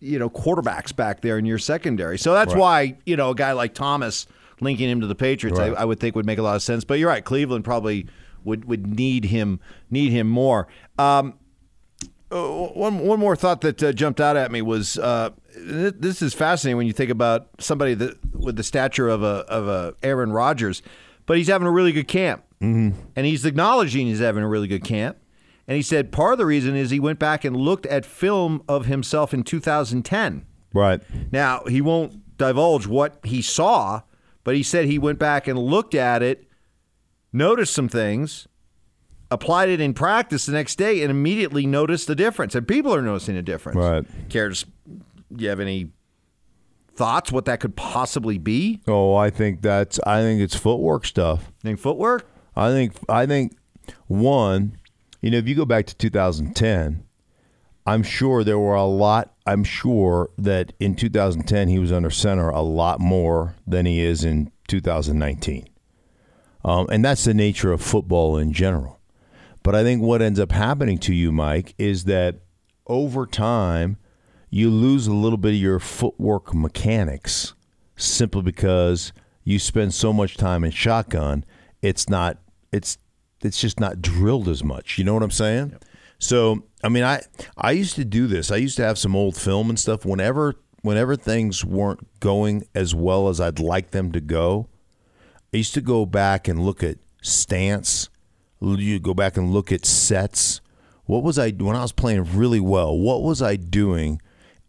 you 0.00 0.18
know, 0.18 0.28
quarterbacks 0.30 0.94
back 0.94 1.20
there 1.20 1.38
in 1.38 1.44
your 1.44 1.58
secondary. 1.58 2.18
So 2.18 2.32
that's 2.32 2.54
Right. 2.54 2.60
why, 2.60 2.96
you 3.06 3.16
know, 3.16 3.30
a 3.30 3.34
guy 3.34 3.52
like 3.52 3.74
Thomas 3.74 4.26
linking 4.60 4.88
him 4.88 5.00
to 5.00 5.06
the 5.06 5.14
Patriots, 5.14 5.58
Right. 5.58 5.72
I, 5.72 5.82
I 5.82 5.84
would 5.84 6.00
think 6.00 6.16
would 6.16 6.26
make 6.26 6.38
a 6.38 6.42
lot 6.42 6.56
of 6.56 6.62
sense. 6.62 6.84
But 6.84 6.98
you're 6.98 7.08
right, 7.08 7.24
Cleveland 7.24 7.64
probably 7.64 8.06
would 8.44 8.64
would 8.64 8.86
need 8.86 9.26
him 9.26 9.60
need 9.90 10.12
him 10.12 10.26
more. 10.26 10.66
Um, 10.98 11.34
uh, 12.32 12.68
one 12.74 13.00
one 13.00 13.18
more 13.18 13.36
thought 13.36 13.60
that 13.62 13.82
uh, 13.82 13.92
jumped 13.92 14.20
out 14.20 14.36
at 14.36 14.50
me 14.52 14.62
was 14.62 14.98
uh, 14.98 15.30
th- 15.54 15.94
this 15.98 16.22
is 16.22 16.32
fascinating 16.32 16.76
when 16.76 16.86
you 16.86 16.92
think 16.92 17.10
about 17.10 17.48
somebody 17.58 17.94
that 17.94 18.16
with 18.34 18.56
the 18.56 18.62
stature 18.62 19.08
of 19.08 19.22
a 19.22 19.44
of 19.48 19.66
a 19.66 19.94
Aaron 20.02 20.32
Rodgers, 20.32 20.80
but 21.26 21.36
he's 21.36 21.48
having 21.48 21.66
a 21.66 21.70
really 21.70 21.92
good 21.92 22.08
camp, 22.08 22.44
mm-hmm. 22.60 22.98
and 23.16 23.26
he's 23.26 23.44
acknowledging 23.44 24.06
he's 24.06 24.20
having 24.20 24.42
a 24.44 24.48
really 24.48 24.68
good 24.68 24.84
camp. 24.84 25.16
And 25.70 25.76
he 25.76 25.82
said 25.82 26.10
part 26.10 26.32
of 26.32 26.38
the 26.38 26.46
reason 26.46 26.74
is 26.74 26.90
he 26.90 26.98
went 26.98 27.20
back 27.20 27.44
and 27.44 27.54
looked 27.56 27.86
at 27.86 28.04
film 28.04 28.60
of 28.68 28.86
himself 28.86 29.32
in 29.32 29.44
2010. 29.44 30.44
Right. 30.74 31.00
Now 31.30 31.62
he 31.68 31.80
won't 31.80 32.36
divulge 32.36 32.88
what 32.88 33.20
he 33.22 33.40
saw, 33.40 34.00
but 34.42 34.56
he 34.56 34.64
said 34.64 34.86
he 34.86 34.98
went 34.98 35.20
back 35.20 35.46
and 35.46 35.56
looked 35.56 35.94
at 35.94 36.24
it, 36.24 36.48
noticed 37.32 37.72
some 37.72 37.88
things, 37.88 38.48
applied 39.30 39.68
it 39.68 39.80
in 39.80 39.94
practice 39.94 40.46
the 40.46 40.52
next 40.52 40.74
day, 40.74 41.02
and 41.02 41.10
immediately 41.12 41.66
noticed 41.66 42.08
the 42.08 42.16
difference. 42.16 42.56
And 42.56 42.66
people 42.66 42.92
are 42.92 43.00
noticing 43.00 43.36
a 43.36 43.42
difference. 43.42 43.76
Right. 43.76 44.04
Cares? 44.28 44.66
Do 45.32 45.44
you 45.44 45.50
have 45.50 45.60
any 45.60 45.92
thoughts 46.96 47.30
what 47.30 47.44
that 47.44 47.60
could 47.60 47.76
possibly 47.76 48.38
be? 48.38 48.80
Oh, 48.88 49.14
I 49.14 49.30
think 49.30 49.62
that's 49.62 50.00
I 50.04 50.22
think 50.22 50.40
it's 50.40 50.56
footwork 50.56 51.06
stuff. 51.06 51.52
Think 51.62 51.78
footwork? 51.78 52.28
I 52.56 52.70
think 52.70 52.94
I 53.08 53.24
think 53.26 53.56
one, 54.08 54.76
you 55.20 55.30
know, 55.30 55.38
if 55.38 55.48
you 55.48 55.54
go 55.54 55.64
back 55.64 55.86
to 55.86 55.94
2010, 55.96 57.04
I'm 57.86 58.02
sure 58.02 58.44
there 58.44 58.58
were 58.58 58.74
a 58.74 58.84
lot. 58.84 59.34
I'm 59.46 59.64
sure 59.64 60.30
that 60.38 60.72
in 60.78 60.94
2010 60.94 61.68
he 61.68 61.78
was 61.78 61.92
under 61.92 62.10
center 62.10 62.48
a 62.48 62.60
lot 62.60 63.00
more 63.00 63.54
than 63.66 63.86
he 63.86 64.00
is 64.00 64.24
in 64.24 64.52
2019, 64.68 65.68
um, 66.64 66.86
and 66.90 67.04
that's 67.04 67.24
the 67.24 67.34
nature 67.34 67.72
of 67.72 67.82
football 67.82 68.36
in 68.36 68.52
general. 68.52 69.00
But 69.62 69.74
I 69.74 69.82
think 69.82 70.02
what 70.02 70.22
ends 70.22 70.40
up 70.40 70.52
happening 70.52 70.98
to 70.98 71.14
you, 71.14 71.32
Mike, 71.32 71.74
is 71.78 72.04
that 72.04 72.36
over 72.86 73.26
time 73.26 73.96
you 74.50 74.70
lose 74.70 75.06
a 75.06 75.14
little 75.14 75.38
bit 75.38 75.50
of 75.50 75.60
your 75.60 75.78
footwork 75.78 76.54
mechanics 76.54 77.54
simply 77.96 78.42
because 78.42 79.12
you 79.44 79.58
spend 79.58 79.94
so 79.94 80.12
much 80.12 80.36
time 80.36 80.64
in 80.64 80.70
shotgun. 80.70 81.44
It's 81.82 82.08
not. 82.08 82.38
It's 82.72 82.98
it's 83.42 83.60
just 83.60 83.80
not 83.80 84.02
drilled 84.02 84.48
as 84.48 84.62
much. 84.62 84.98
You 84.98 85.04
know 85.04 85.14
what 85.14 85.22
I'm 85.22 85.30
saying? 85.30 85.76
So 86.18 86.64
I 86.82 86.88
mean, 86.88 87.04
I 87.04 87.22
I 87.56 87.72
used 87.72 87.96
to 87.96 88.04
do 88.04 88.26
this. 88.26 88.50
I 88.50 88.56
used 88.56 88.76
to 88.76 88.84
have 88.84 88.98
some 88.98 89.16
old 89.16 89.36
film 89.36 89.68
and 89.68 89.78
stuff. 89.78 90.04
Whenever 90.04 90.54
whenever 90.82 91.16
things 91.16 91.64
weren't 91.64 92.20
going 92.20 92.64
as 92.74 92.94
well 92.94 93.28
as 93.28 93.40
I'd 93.40 93.58
like 93.58 93.90
them 93.90 94.12
to 94.12 94.20
go, 94.20 94.68
I 95.52 95.58
used 95.58 95.74
to 95.74 95.80
go 95.80 96.06
back 96.06 96.48
and 96.48 96.64
look 96.64 96.82
at 96.82 96.98
stance. 97.22 98.08
You 98.60 98.98
go 98.98 99.14
back 99.14 99.36
and 99.36 99.52
look 99.52 99.72
at 99.72 99.86
sets. 99.86 100.60
What 101.04 101.22
was 101.22 101.38
I 101.38 101.50
when 101.50 101.76
I 101.76 101.82
was 101.82 101.92
playing 101.92 102.36
really 102.36 102.60
well? 102.60 102.96
What 102.96 103.22
was 103.22 103.42
I 103.42 103.56
doing, 103.56 104.20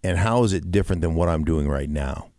and 0.04 0.18
how 0.18 0.44
is 0.44 0.54
it 0.54 0.72
different 0.72 1.02
than 1.02 1.16
what 1.16 1.30
I'm 1.30 1.44
doing 1.44 1.68
right 1.68 1.90
now? 1.90 2.30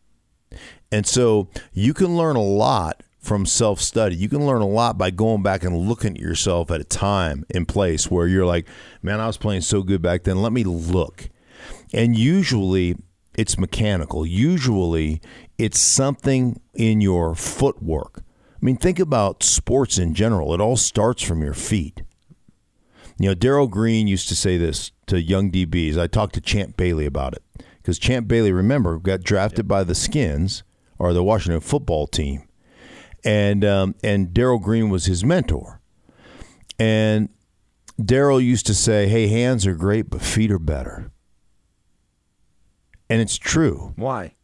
And 0.90 1.06
so 1.06 1.48
you 1.72 1.94
can 1.94 2.16
learn 2.16 2.36
a 2.36 2.42
lot 2.42 3.02
from 3.22 3.46
self 3.46 3.80
study. 3.80 4.16
You 4.16 4.28
can 4.28 4.44
learn 4.44 4.60
a 4.60 4.68
lot 4.68 4.98
by 4.98 5.10
going 5.10 5.42
back 5.42 5.62
and 5.62 5.88
looking 5.88 6.16
at 6.16 6.20
yourself 6.20 6.70
at 6.70 6.80
a 6.80 6.84
time 6.84 7.46
and 7.54 7.66
place 7.66 8.10
where 8.10 8.26
you're 8.26 8.44
like, 8.44 8.66
man, 9.00 9.20
I 9.20 9.26
was 9.26 9.38
playing 9.38 9.62
so 9.62 9.82
good 9.82 10.02
back 10.02 10.24
then. 10.24 10.42
Let 10.42 10.52
me 10.52 10.64
look. 10.64 11.30
And 11.94 12.16
usually 12.16 12.96
it's 13.34 13.56
mechanical. 13.56 14.26
Usually 14.26 15.20
it's 15.56 15.78
something 15.78 16.60
in 16.74 17.00
your 17.00 17.34
footwork. 17.34 18.22
I 18.62 18.64
mean, 18.64 18.76
think 18.76 18.98
about 18.98 19.42
sports 19.42 19.98
in 19.98 20.14
general. 20.14 20.52
It 20.52 20.60
all 20.60 20.76
starts 20.76 21.22
from 21.22 21.42
your 21.42 21.54
feet. 21.54 22.02
You 23.18 23.28
know, 23.28 23.34
Darrell 23.34 23.68
Green 23.68 24.06
used 24.06 24.28
to 24.28 24.36
say 24.36 24.56
this 24.56 24.90
to 25.06 25.20
young 25.20 25.50
DBs. 25.50 25.98
I 25.98 26.06
talked 26.06 26.34
to 26.34 26.40
Champ 26.40 26.76
Bailey 26.76 27.06
about 27.06 27.34
it 27.34 27.42
because 27.76 27.98
Champ 27.98 28.26
Bailey, 28.26 28.52
remember, 28.52 28.98
got 28.98 29.22
drafted 29.22 29.68
by 29.68 29.84
the 29.84 29.94
Skins 29.94 30.62
or 30.98 31.12
the 31.12 31.22
Washington 31.22 31.60
football 31.60 32.06
team, 32.06 32.42
and 33.24 33.64
um, 33.64 33.94
and 34.02 34.32
Darrell 34.34 34.58
Green 34.58 34.90
was 34.90 35.06
his 35.06 35.24
mentor. 35.24 35.80
And 36.78 37.28
Darrell 38.02 38.40
used 38.40 38.66
to 38.66 38.74
say, 38.74 39.08
"Hey, 39.08 39.28
hands 39.28 39.66
are 39.66 39.74
great, 39.74 40.10
but 40.10 40.22
feet 40.22 40.50
are 40.50 40.58
better," 40.58 41.10
and 43.08 43.20
it's 43.20 43.36
true 43.36 43.92
Why? 43.96 44.34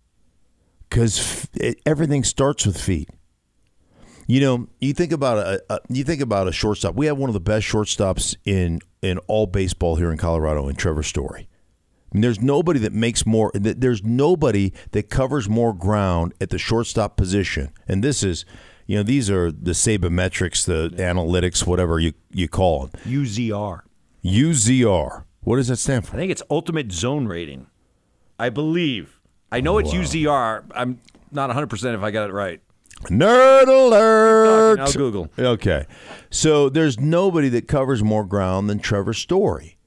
because 0.88 1.18
f- 1.18 1.76
everything 1.86 2.24
starts 2.24 2.66
with 2.66 2.80
feet. 2.80 3.08
You 4.26 4.40
know, 4.40 4.68
you 4.78 4.92
think 4.92 5.12
about 5.12 5.38
a, 5.38 5.62
a 5.70 5.80
you 5.88 6.04
think 6.04 6.20
about 6.20 6.48
a 6.48 6.52
shortstop. 6.52 6.94
We 6.94 7.06
have 7.06 7.16
one 7.16 7.30
of 7.30 7.34
the 7.34 7.40
best 7.40 7.66
shortstops 7.66 8.36
in 8.44 8.80
in 9.00 9.18
all 9.26 9.46
baseball 9.46 9.96
here 9.96 10.12
in 10.12 10.18
Colorado, 10.18 10.68
in 10.68 10.76
Trevor 10.76 11.02
Story. 11.02 11.48
I 12.10 12.14
mean, 12.14 12.22
there's 12.22 12.40
nobody 12.40 12.80
that 12.80 12.92
makes 12.92 13.26
more. 13.26 13.50
There's 13.54 14.02
nobody 14.02 14.72
that 14.92 15.10
covers 15.10 15.48
more 15.48 15.74
ground 15.74 16.32
at 16.40 16.50
the 16.50 16.58
shortstop 16.58 17.16
position. 17.16 17.70
And 17.86 18.02
this 18.02 18.22
is, 18.22 18.46
you 18.86 18.96
know, 18.96 19.02
these 19.02 19.28
are 19.28 19.52
the 19.52 19.72
sabermetrics, 19.72 20.64
the 20.64 20.94
analytics, 20.96 21.66
whatever 21.66 22.00
you 22.00 22.14
you 22.30 22.48
call 22.48 22.86
them. 22.86 23.00
UZR. 23.04 23.82
UZR. 24.24 25.24
What 25.40 25.56
does 25.56 25.68
that 25.68 25.76
stand 25.76 26.06
for? 26.06 26.16
I 26.16 26.18
think 26.18 26.32
it's 26.32 26.42
ultimate 26.50 26.92
zone 26.92 27.26
rating. 27.26 27.66
I 28.38 28.48
believe. 28.48 29.20
I 29.50 29.60
know 29.60 29.78
it's 29.78 29.92
UZR. 29.92 30.64
I'm 30.74 31.00
not 31.32 31.50
100% 31.50 31.94
if 31.94 32.02
I 32.02 32.10
got 32.10 32.28
it 32.28 32.32
right. 32.32 32.60
Nerd 33.04 33.68
alert! 33.68 34.80
I'll 34.80 34.92
Google. 34.92 35.30
Okay. 35.38 35.86
So 36.30 36.68
there's 36.68 36.98
nobody 36.98 37.48
that 37.50 37.68
covers 37.68 38.02
more 38.02 38.24
ground 38.24 38.68
than 38.68 38.80
Trevor 38.80 39.14
Story. 39.14 39.77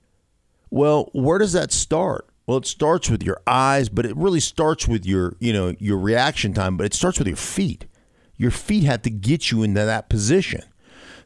Well, 0.71 1.09
where 1.13 1.37
does 1.37 1.53
that 1.53 1.71
start? 1.71 2.27
Well, 2.47 2.57
it 2.57 2.65
starts 2.65 3.09
with 3.09 3.21
your 3.23 3.39
eyes, 3.45 3.87
but 3.89 4.05
it 4.05 4.15
really 4.17 4.39
starts 4.39 4.87
with 4.87 5.05
your, 5.05 5.35
you 5.39 5.53
know, 5.53 5.75
your 5.79 5.97
reaction 5.99 6.53
time, 6.53 6.75
but 6.77 6.85
it 6.85 6.93
starts 6.93 7.19
with 7.19 7.27
your 7.27 7.37
feet. 7.37 7.85
Your 8.37 8.51
feet 8.51 8.83
have 8.85 9.03
to 9.03 9.09
get 9.11 9.51
you 9.51 9.61
into 9.63 9.85
that 9.85 10.09
position. 10.09 10.63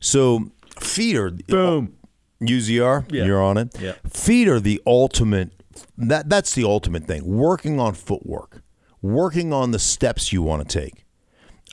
So 0.02 0.52
feet 0.80 1.16
are 1.16 1.32
Boom. 1.32 1.96
UZR, 2.42 3.06
Yeah. 3.12 3.24
you're 3.26 3.42
on 3.42 3.58
it. 3.58 3.80
Yeah. 3.80 3.94
Feet 4.10 4.48
are 4.50 4.60
the 4.60 4.82
ultimate 4.86 5.52
that 5.98 6.30
that's 6.30 6.54
the 6.54 6.64
ultimate 6.64 7.06
thing. 7.06 7.26
Working 7.26 7.80
on 7.80 7.94
footwork, 7.94 8.62
working 9.02 9.54
on 9.54 9.72
the 9.72 9.80
steps 9.80 10.34
you 10.34 10.42
want 10.42 10.68
to 10.68 10.80
take. 10.80 11.06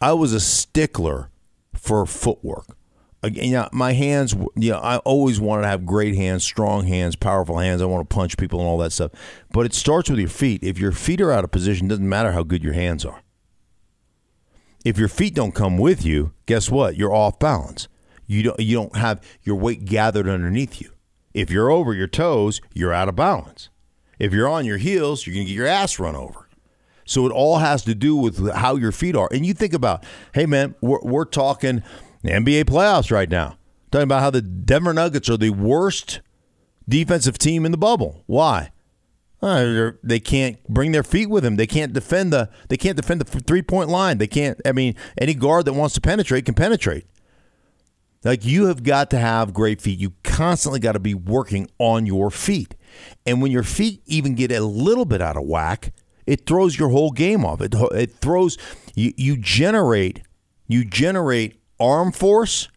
I 0.00 0.12
was 0.12 0.32
a 0.32 0.40
stickler 0.40 1.30
for 1.74 2.04
footwork. 2.06 2.76
Again, 3.24 3.50
yeah, 3.50 3.68
my 3.72 3.92
hands. 3.92 4.34
Yeah, 4.56 4.78
I 4.78 4.98
always 4.98 5.40
wanted 5.40 5.62
to 5.62 5.68
have 5.68 5.86
great 5.86 6.16
hands, 6.16 6.42
strong 6.42 6.86
hands, 6.86 7.14
powerful 7.14 7.58
hands. 7.58 7.80
I 7.80 7.84
want 7.84 8.08
to 8.08 8.14
punch 8.14 8.36
people 8.36 8.58
and 8.58 8.68
all 8.68 8.78
that 8.78 8.92
stuff. 8.92 9.12
But 9.50 9.66
it 9.66 9.74
starts 9.74 10.10
with 10.10 10.18
your 10.18 10.28
feet. 10.28 10.62
If 10.64 10.78
your 10.78 10.92
feet 10.92 11.20
are 11.20 11.30
out 11.30 11.44
of 11.44 11.52
position, 11.52 11.86
it 11.86 11.90
doesn't 11.90 12.08
matter 12.08 12.32
how 12.32 12.42
good 12.42 12.64
your 12.64 12.72
hands 12.72 13.04
are. 13.04 13.22
If 14.84 14.98
your 14.98 15.08
feet 15.08 15.34
don't 15.34 15.54
come 15.54 15.78
with 15.78 16.04
you, 16.04 16.32
guess 16.46 16.68
what? 16.68 16.96
You're 16.96 17.14
off 17.14 17.38
balance. 17.38 17.86
You 18.26 18.42
don't. 18.42 18.58
You 18.58 18.76
don't 18.76 18.96
have 18.96 19.22
your 19.42 19.56
weight 19.56 19.84
gathered 19.84 20.28
underneath 20.28 20.80
you. 20.80 20.90
If 21.32 21.50
you're 21.50 21.70
over 21.70 21.94
your 21.94 22.08
toes, 22.08 22.60
you're 22.74 22.92
out 22.92 23.08
of 23.08 23.14
balance. 23.14 23.68
If 24.18 24.32
you're 24.32 24.48
on 24.48 24.64
your 24.64 24.78
heels, 24.78 25.26
you're 25.26 25.34
gonna 25.34 25.46
get 25.46 25.54
your 25.54 25.66
ass 25.66 25.98
run 25.98 26.16
over. 26.16 26.48
So 27.04 27.26
it 27.26 27.32
all 27.32 27.58
has 27.58 27.82
to 27.84 27.94
do 27.94 28.16
with 28.16 28.50
how 28.52 28.76
your 28.76 28.92
feet 28.92 29.16
are. 29.16 29.28
And 29.32 29.44
you 29.44 29.54
think 29.54 29.74
about, 29.74 30.04
hey 30.34 30.46
man, 30.46 30.74
we're, 30.80 31.00
we're 31.02 31.24
talking 31.24 31.82
NBA 32.30 32.64
playoffs 32.64 33.10
right 33.10 33.28
now. 33.28 33.56
Talking 33.90 34.04
about 34.04 34.20
how 34.20 34.30
the 34.30 34.42
Denver 34.42 34.94
Nuggets 34.94 35.28
are 35.28 35.36
the 35.36 35.50
worst 35.50 36.20
defensive 36.88 37.38
team 37.38 37.66
in 37.66 37.72
the 37.72 37.78
bubble. 37.78 38.22
Why? 38.26 38.70
Uh, 39.42 39.90
they 40.04 40.20
can't 40.20 40.62
bring 40.68 40.92
their 40.92 41.02
feet 41.02 41.28
with 41.28 41.42
them. 41.42 41.56
They 41.56 41.66
can't 41.66 41.92
defend 41.92 42.32
the. 42.32 42.48
They 42.68 42.76
can't 42.76 42.96
defend 42.96 43.20
the 43.20 43.40
three 43.40 43.62
point 43.62 43.88
line. 43.88 44.18
They 44.18 44.28
can't. 44.28 44.60
I 44.64 44.72
mean, 44.72 44.94
any 45.18 45.34
guard 45.34 45.64
that 45.64 45.72
wants 45.72 45.94
to 45.96 46.00
penetrate 46.00 46.46
can 46.46 46.54
penetrate. 46.54 47.06
Like 48.24 48.44
you 48.44 48.66
have 48.66 48.84
got 48.84 49.10
to 49.10 49.18
have 49.18 49.52
great 49.52 49.80
feet. 49.80 49.98
You 49.98 50.12
constantly 50.22 50.78
got 50.78 50.92
to 50.92 51.00
be 51.00 51.14
working 51.14 51.68
on 51.78 52.06
your 52.06 52.30
feet. 52.30 52.76
And 53.26 53.42
when 53.42 53.50
your 53.50 53.64
feet 53.64 54.00
even 54.06 54.36
get 54.36 54.52
a 54.52 54.60
little 54.60 55.04
bit 55.04 55.20
out 55.20 55.36
of 55.36 55.44
whack, 55.44 55.92
it 56.24 56.46
throws 56.46 56.78
your 56.78 56.90
whole 56.90 57.10
game 57.10 57.44
off. 57.44 57.60
It 57.60 57.74
it 57.74 58.12
throws 58.12 58.58
you 58.94 59.12
you 59.16 59.36
generate 59.36 60.22
you 60.68 60.84
generate 60.84 61.61
arm 61.82 62.12
force 62.12 62.68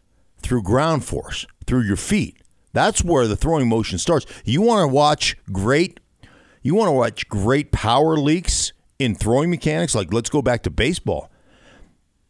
through 0.42 0.62
ground 0.62 1.04
force 1.04 1.46
through 1.66 1.82
your 1.82 1.96
feet. 1.96 2.42
That's 2.72 3.02
where 3.02 3.26
the 3.26 3.36
throwing 3.36 3.68
motion 3.68 3.98
starts. 3.98 4.26
You 4.44 4.62
want 4.62 4.82
to 4.82 4.94
watch 4.94 5.36
great 5.52 6.00
you 6.62 6.74
want 6.74 6.88
to 6.88 6.92
watch 6.92 7.28
great 7.28 7.70
power 7.70 8.16
leaks 8.16 8.72
in 8.98 9.14
throwing 9.14 9.50
mechanics 9.50 9.94
like 9.94 10.12
let's 10.12 10.28
go 10.28 10.42
back 10.42 10.62
to 10.64 10.70
baseball. 10.70 11.30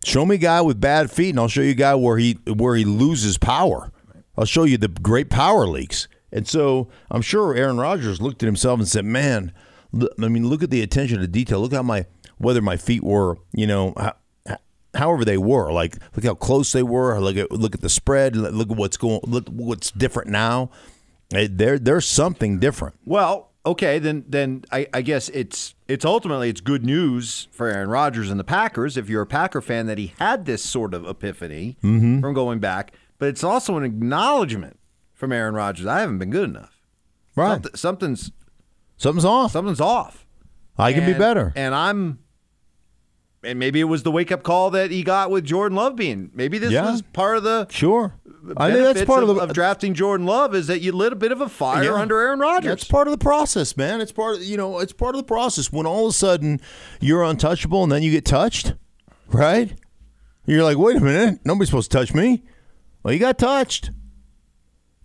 Show 0.05 0.27
me 0.27 0.35
a 0.37 0.39
guy 0.39 0.61
with 0.61 0.81
bad 0.81 1.11
feet, 1.11 1.31
and 1.31 1.41
I'll 1.41 1.49
show 1.49 1.63
you 1.63 1.71
a 1.71 1.75
guy 1.75 1.95
where 1.95 2.19
he 2.19 2.39
where 2.47 2.77
he 2.77 2.85
loses 2.85 3.39
power. 3.39 3.91
I'll 4.37 4.45
show 4.45 4.65
you 4.65 4.77
the 4.77 4.89
great 4.89 5.31
power 5.31 5.67
leaks. 5.67 6.07
And 6.31 6.47
so 6.47 6.89
I'm 7.11 7.23
sure 7.23 7.55
Aaron 7.55 7.79
Rodgers 7.79 8.21
looked 8.21 8.43
at 8.43 8.47
himself 8.47 8.79
and 8.79 8.87
said, 8.87 9.05
"Man, 9.05 9.53
I 10.23 10.29
mean, 10.29 10.49
look 10.49 10.63
at 10.63 10.71
the 10.71 10.83
attention 10.83 11.19
to 11.21 11.27
detail. 11.27 11.61
Look 11.61 11.73
how 11.73 11.83
my 11.83 12.05
whether 12.39 12.61
my 12.61 12.77
feet 12.77 13.03
were, 13.03 13.39
you 13.55 13.67
know, 13.67 13.95
however 14.97 15.25
they 15.25 15.39
were. 15.39 15.73
Like 15.73 15.97
look 16.15 16.25
how 16.25 16.35
close 16.35 16.73
they 16.73 16.83
were. 16.83 17.19
Look 17.21 17.37
at 17.37 17.51
look 17.53 17.75
at 17.75 17.81
the 17.81 17.89
spread. 17.89 18.35
Look 18.37 18.71
at 18.71 18.77
what's 18.77 18.97
going. 18.97 19.21
Look 19.25 19.49
what's 19.49 19.91
different 19.91 20.29
now. 20.31 20.71
Eh, 21.35 21.49
There 21.51 21.79
there's 21.79 22.07
something 22.07 22.59
different. 22.59 22.95
Well, 23.05 23.51
okay, 23.65 23.99
then 23.99 24.25
then 24.29 24.65
I, 24.71 24.87
I 24.95 25.03
guess 25.03 25.29
it's 25.31 25.75
it's 25.89 26.05
ultimately 26.05 26.49
it's 26.49 26.61
good 26.61 26.85
news 26.85 27.49
for 27.53 27.69
Aaron 27.69 27.89
Rodgers 27.89 28.31
and 28.31 28.39
the 28.41 28.45
Packers 28.45 28.97
if 28.97 29.09
you're 29.09 29.23
a 29.23 29.27
Packer 29.27 29.61
fan 29.61 29.87
that 29.87 29.99
he 29.99 30.13
had 30.19 30.45
this 30.47 30.63
sort 30.65 30.95
of 30.95 31.07
epiphany 31.07 31.77
Mm-hmm. 31.83 32.21
from 32.21 32.35
going 32.35 32.59
back, 32.61 32.93
but 33.19 33.29
it's 33.29 33.43
also 33.45 33.77
an 33.77 33.85
acknowledgement 33.85 34.79
from 35.15 35.33
Aaron 35.33 35.55
Rodgers. 35.55 35.87
I 35.87 36.01
haven't 36.01 36.19
been 36.19 36.31
good 36.31 36.49
enough. 36.51 36.81
Right. 37.35 37.53
Something- 37.55 37.75
something's 37.77 38.33
Something's 38.99 39.25
off. 39.27 39.53
something's 39.53 39.81
off. 39.81 40.27
I 40.79 40.93
can 40.93 41.05
be 41.07 41.13
better. 41.19 41.53
And 41.57 41.75
I'm 41.75 42.19
and 43.47 43.59
maybe 43.59 43.81
it 43.81 43.85
was 43.85 44.03
the 44.03 44.11
wake 44.11 44.31
up 44.33 44.43
call 44.43 44.71
that 44.71 44.91
he 44.91 45.03
got 45.03 45.31
with 45.31 45.45
Jordan 45.45 45.77
Love 45.77 45.97
being. 45.97 46.31
Maybe 46.35 46.59
this 46.59 46.73
Yeah. 46.73 46.91
was 46.91 47.03
part 47.03 47.37
of 47.37 47.43
the 47.45 47.67
Sure. 47.71 48.15
I 48.57 48.71
think 48.71 48.85
that's 48.85 49.05
part 49.07 49.23
of, 49.25 49.29
of 49.31 49.37
the 49.37 49.43
of 49.43 49.53
drafting 49.53 49.93
Jordan 49.95 50.25
Love 50.27 50.55
is 50.55 50.67
that 50.69 50.81
you 50.81 50.93
lit 50.93 51.13
a 51.13 51.17
bit 51.17 51.33
of 51.33 51.41
a 51.41 51.49
fire 51.49 51.83
Yeah. 51.85 51.95
under 51.95 52.19
Aaron 52.21 52.39
Rodgers. 52.39 52.69
That's 52.71 52.85
part 52.85 53.09
of 53.09 53.13
the 53.13 53.19
process, 53.19 53.77
man. 53.77 54.01
It's 54.01 54.13
part 54.13 54.37
of 54.37 54.45
you 54.45 54.57
know, 54.57 54.79
it's 54.79 54.93
part 54.93 55.15
of 55.15 55.19
the 55.21 55.25
process. 55.27 55.73
When 55.73 55.87
all 55.87 56.07
of 56.07 56.11
a 56.11 56.13
sudden 56.13 56.61
you're 57.01 57.23
untouchable 57.25 57.83
and 57.83 57.91
then 57.91 58.03
you 58.03 58.11
get 58.13 58.25
touched, 58.25 58.75
right? 59.29 59.73
You're 60.47 60.63
like, 60.63 60.79
wait 60.79 60.97
a 60.97 61.01
minute, 61.01 61.41
nobody's 61.45 61.69
supposed 61.71 61.91
to 61.91 61.99
touch 61.99 62.15
me. 62.15 62.45
Well, 63.03 63.13
you 63.15 63.19
got 63.21 63.39
touched. 63.39 63.91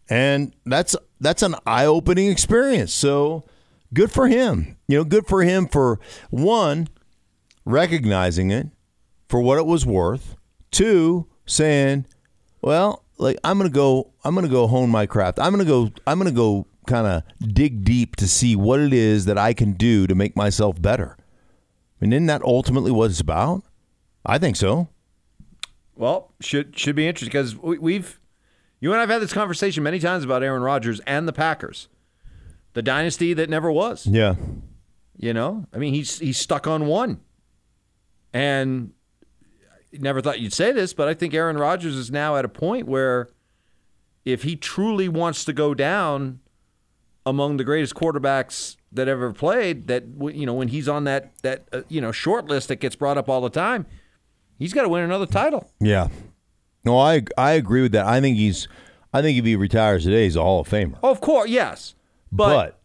And 0.09 0.53
that's 0.65 0.95
that's 1.19 1.41
an 1.41 1.55
eye-opening 1.65 2.29
experience. 2.29 2.93
So 2.93 3.45
good 3.93 4.11
for 4.11 4.27
him. 4.27 4.77
You 4.87 4.97
know, 4.99 5.03
good 5.03 5.25
for 5.27 5.41
him 5.43 5.67
for 5.67 5.99
one, 6.29 6.89
recognizing 7.65 8.51
it 8.51 8.67
for 9.27 9.41
what 9.41 9.57
it 9.57 9.65
was 9.65 9.85
worth. 9.85 10.35
Two, 10.71 11.27
saying, 11.45 12.05
well, 12.61 13.03
like 13.17 13.37
I'm 13.43 13.57
gonna 13.57 13.69
go, 13.69 14.11
I'm 14.23 14.35
gonna 14.35 14.47
go 14.47 14.67
hone 14.67 14.89
my 14.89 15.05
craft. 15.05 15.39
I'm 15.39 15.51
gonna 15.51 15.65
go, 15.65 15.91
I'm 16.07 16.17
gonna 16.17 16.31
go 16.31 16.67
kind 16.87 17.07
of 17.07 17.23
dig 17.53 17.83
deep 17.83 18.15
to 18.17 18.27
see 18.27 18.55
what 18.55 18.79
it 18.79 18.93
is 18.93 19.25
that 19.25 19.37
I 19.37 19.53
can 19.53 19.73
do 19.73 20.07
to 20.07 20.15
make 20.15 20.35
myself 20.35 20.81
better. 20.81 21.17
I 21.19 22.05
mean, 22.05 22.13
isn't 22.13 22.25
that 22.27 22.41
ultimately 22.41 22.91
what 22.91 23.11
it's 23.11 23.19
about? 23.19 23.63
I 24.25 24.37
think 24.37 24.55
so. 24.55 24.89
Well, 25.95 26.33
should 26.41 26.77
should 26.77 26.95
be 26.95 27.07
interesting 27.07 27.27
because 27.27 27.55
we, 27.55 27.77
we've 27.77 28.19
you 28.79 28.91
and 28.91 28.99
I've 28.99 29.09
had 29.09 29.21
this 29.21 29.33
conversation 29.33 29.83
many 29.83 29.99
times 29.99 30.23
about 30.23 30.41
Aaron 30.41 30.63
Rodgers 30.63 30.99
and 31.01 31.27
the 31.27 31.33
Packers, 31.33 31.87
the 32.73 32.81
dynasty 32.81 33.33
that 33.33 33.49
never 33.49 33.71
was. 33.71 34.07
Yeah. 34.07 34.35
You 35.17 35.33
know, 35.33 35.67
I 35.71 35.77
mean, 35.77 35.93
he's 35.93 36.17
he's 36.17 36.37
stuck 36.37 36.65
on 36.65 36.87
one, 36.87 37.19
and 38.33 38.91
I 39.93 39.97
never 39.99 40.21
thought 40.21 40.39
you'd 40.39 40.53
say 40.53 40.71
this, 40.71 40.93
but 40.93 41.07
I 41.07 41.13
think 41.13 41.33
Aaron 41.33 41.57
Rodgers 41.57 41.95
is 41.95 42.11
now 42.11 42.37
at 42.37 42.45
a 42.45 42.49
point 42.49 42.87
where, 42.87 43.29
if 44.25 44.43
he 44.43 44.55
truly 44.55 45.09
wants 45.09 45.43
to 45.45 45.53
go 45.53 45.73
down 45.73 46.39
among 47.25 47.57
the 47.57 47.63
greatest 47.63 47.95
quarterbacks 47.95 48.77
that 48.91 49.07
ever 49.07 49.33
played, 49.33 49.87
that 49.87 50.03
you 50.33 50.45
know 50.45 50.53
when 50.53 50.69
he's 50.69 50.87
on 50.87 51.03
that 51.05 51.31
that 51.41 51.67
uh, 51.71 51.81
you 51.89 52.01
know 52.01 52.11
short 52.11 52.45
list 52.45 52.67
that 52.69 52.77
gets 52.77 52.95
brought 52.95 53.17
up 53.17 53.29
all 53.29 53.41
the 53.41 53.49
time, 53.49 53.85
he's 54.57 54.73
got 54.73 54.83
to 54.83 54.89
win 54.89 55.03
another 55.03 55.25
title. 55.25 55.69
Yeah. 55.79 56.07
No, 56.83 56.97
I 56.97 57.23
I 57.37 57.51
agree 57.51 57.81
with 57.81 57.91
that. 57.91 58.05
I 58.05 58.21
think 58.21 58.37
he's 58.37 58.67
I 59.13 59.21
think 59.21 59.37
if 59.37 59.45
he 59.45 59.55
retires 59.55 60.03
today, 60.03 60.23
he's 60.23 60.35
a 60.35 60.41
Hall 60.41 60.61
of 60.61 60.67
Famer. 60.69 60.97
Oh, 61.03 61.11
of 61.11 61.21
course, 61.21 61.49
yes, 61.49 61.95
but, 62.31 62.47
but 62.53 62.79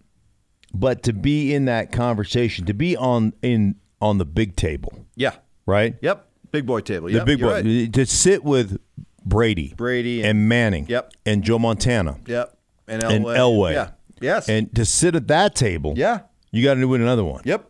but 0.75 1.03
to 1.05 1.13
be 1.13 1.55
in 1.55 1.65
that 1.67 1.93
conversation, 1.93 2.67
to 2.67 2.75
be 2.75 2.97
on 2.97 3.33
in 3.43 3.77
on 4.01 4.19
the 4.19 4.27
big 4.27 4.57
table, 4.57 5.06
yeah, 5.17 5.35
right? 5.67 5.97
yep, 6.01 6.29
big 6.53 6.65
boy 6.67 6.81
table, 6.81 7.09
The 7.09 7.15
yep, 7.15 7.27
big 7.27 7.41
you're 7.41 7.49
boy 7.51 7.63
right. 7.63 7.93
to 7.93 8.07
sit 8.07 8.45
with 8.45 8.79
Brady, 9.25 9.75
Brady 9.77 10.21
and, 10.21 10.31
and- 10.39 10.49
Manning, 10.49 10.87
Yep. 10.89 11.13
and 11.27 11.43
Joe 11.43 11.59
Montana, 11.59 12.19
yep, 12.27 12.57
and 12.87 13.03
Elway, 13.03 13.15
and 13.17 13.25
Elway, 13.25 13.73
yeah, 13.75 13.91
yes, 14.21 14.49
and 14.49 14.73
to 14.77 14.85
sit 14.85 15.17
at 15.17 15.27
that 15.29 15.55
table, 15.57 15.95
yeah, 15.97 16.21
you 16.53 16.63
got 16.63 16.75
to 16.75 16.85
win 16.87 17.01
another 17.03 17.25
one. 17.25 17.43
yep. 17.45 17.69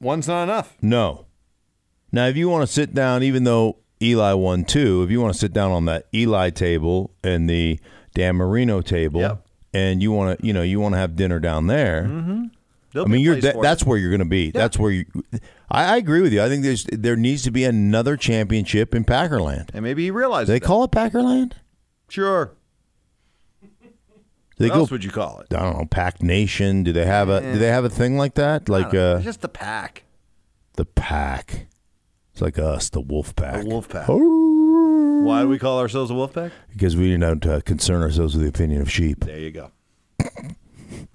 One's 0.00 0.26
not 0.28 0.44
enough. 0.44 0.76
No. 0.80 1.26
Now, 2.12 2.26
if 2.26 2.36
you 2.36 2.48
want 2.48 2.66
to 2.66 2.72
sit 2.72 2.94
down, 2.94 3.22
even 3.22 3.44
though 3.44 3.76
Eli 4.02 4.32
won 4.32 4.64
two, 4.64 5.02
if 5.02 5.10
you 5.10 5.20
want 5.20 5.34
to 5.34 5.38
sit 5.38 5.52
down 5.52 5.70
on 5.72 5.84
that 5.84 6.06
Eli 6.14 6.48
table 6.50 7.14
and 7.22 7.48
the 7.50 7.78
Dan 8.14 8.36
Marino 8.36 8.80
table, 8.80 9.20
Yep. 9.20 9.46
and 9.74 10.02
you 10.02 10.10
want 10.10 10.38
to, 10.40 10.46
you 10.46 10.52
know, 10.54 10.62
you 10.62 10.80
want 10.80 10.94
to 10.94 10.98
have 10.98 11.16
dinner 11.16 11.38
down 11.38 11.66
there. 11.66 12.04
Mm-hmm. 12.08 12.44
There'll 12.92 13.06
I 13.06 13.10
mean, 13.10 13.20
you're 13.20 13.40
that, 13.40 13.60
that's 13.62 13.84
where 13.84 13.96
you're 13.98 14.10
going 14.10 14.18
to 14.18 14.24
be. 14.24 14.50
That's 14.50 14.78
where 14.78 14.90
you. 14.90 15.04
I, 15.70 15.94
I 15.94 15.96
agree 15.96 16.20
with 16.22 16.32
you. 16.32 16.42
I 16.42 16.48
think 16.48 16.62
there's 16.64 16.84
there 16.90 17.16
needs 17.16 17.42
to 17.44 17.50
be 17.50 17.64
another 17.64 18.16
championship 18.16 18.94
in 18.94 19.04
Packerland. 19.04 19.70
and 19.72 19.82
maybe 19.84 20.04
he 20.04 20.10
realizes 20.10 20.46
Do 20.48 20.52
they 20.54 20.58
that. 20.58 20.66
call 20.66 20.84
it 20.84 20.90
Packerland? 20.90 21.52
Sure. 22.08 22.52
Do 23.62 23.68
they 24.64 24.68
what 24.68 24.74
go? 24.74 24.80
else 24.80 24.90
would 24.90 25.04
you 25.04 25.10
call 25.10 25.40
it? 25.40 25.46
I 25.54 25.60
don't 25.62 25.78
know. 25.78 25.86
Pack 25.86 26.22
Nation. 26.22 26.82
Do 26.82 26.92
they 26.92 27.06
have 27.06 27.28
a? 27.28 27.40
Do 27.40 27.58
they 27.58 27.68
have 27.68 27.84
a 27.84 27.88
thing 27.88 28.16
like 28.18 28.34
that? 28.34 28.68
Like 28.68 28.92
uh, 28.94 29.20
just 29.20 29.40
the 29.40 29.48
pack. 29.48 30.04
the 30.74 30.84
Pack. 30.84 31.66
It's 32.32 32.42
like 32.42 32.58
us, 32.58 32.90
the 32.90 33.00
Wolf 33.00 33.34
Pack. 33.36 33.62
The 33.62 33.68
wolf 33.68 33.88
pack. 33.88 34.06
Oh. 34.08 35.22
Why 35.24 35.42
do 35.42 35.48
we 35.48 35.58
call 35.58 35.78
ourselves 35.80 36.10
a 36.10 36.14
wolf 36.14 36.32
pack? 36.32 36.52
Because 36.72 36.96
we 36.96 37.14
don't 37.16 37.44
uh, 37.46 37.60
concern 37.60 38.02
ourselves 38.02 38.34
with 38.34 38.42
the 38.42 38.48
opinion 38.48 38.80
of 38.80 38.90
sheep. 38.90 39.24
There 39.24 39.38
you 39.38 39.50
go. 39.50 39.70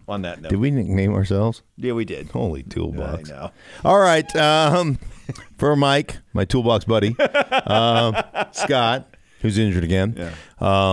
On 0.08 0.22
that 0.24 0.42
note. 0.42 0.50
Did 0.50 0.60
we 0.60 0.72
nickname 0.72 1.14
ourselves? 1.14 1.62
Yeah, 1.78 1.94
we 1.94 2.06
did. 2.06 2.30
Holy 2.30 2.64
toolbox! 2.64 3.30
I 3.32 3.34
know. 3.34 3.52
All 3.84 4.00
right, 4.00 4.36
um, 4.36 5.00
for 5.58 5.76
Mike, 5.76 6.18
my 6.34 6.46
toolbox 6.46 6.86
buddy, 6.86 7.16
um, 7.66 8.16
Scott, 8.52 9.16
who's 9.42 9.58
injured 9.58 9.84
again. 9.84 10.16
Yeah. 10.18 10.34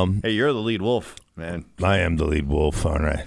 Um, 0.01 0.21
Hey, 0.23 0.31
you're 0.33 0.53
the 0.53 0.59
lead 0.61 0.83
wolf, 0.83 1.17
man. 1.37 1.65
I 1.83 1.99
am 1.99 2.17
the 2.17 2.25
lead 2.27 2.49
wolf. 2.49 2.85
All 2.87 2.99
right. 2.99 3.25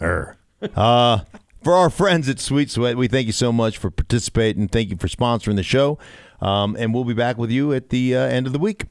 Err. 0.00 0.36
Uh, 0.74 1.20
for 1.62 1.74
our 1.74 1.90
friends 1.90 2.28
at 2.28 2.38
Sweet 2.38 2.70
Sweat, 2.70 2.96
we 2.96 3.06
thank 3.08 3.26
you 3.26 3.32
so 3.32 3.52
much 3.52 3.76
for 3.78 3.90
participating. 3.90 4.68
Thank 4.68 4.90
you 4.90 4.96
for 4.96 5.08
sponsoring 5.08 5.56
the 5.56 5.62
show. 5.62 5.98
Um, 6.40 6.74
and 6.78 6.94
we'll 6.94 7.04
be 7.04 7.12
back 7.14 7.36
with 7.36 7.50
you 7.50 7.72
at 7.74 7.90
the 7.90 8.16
uh, 8.16 8.20
end 8.20 8.46
of 8.46 8.54
the 8.54 8.58
week. 8.58 8.86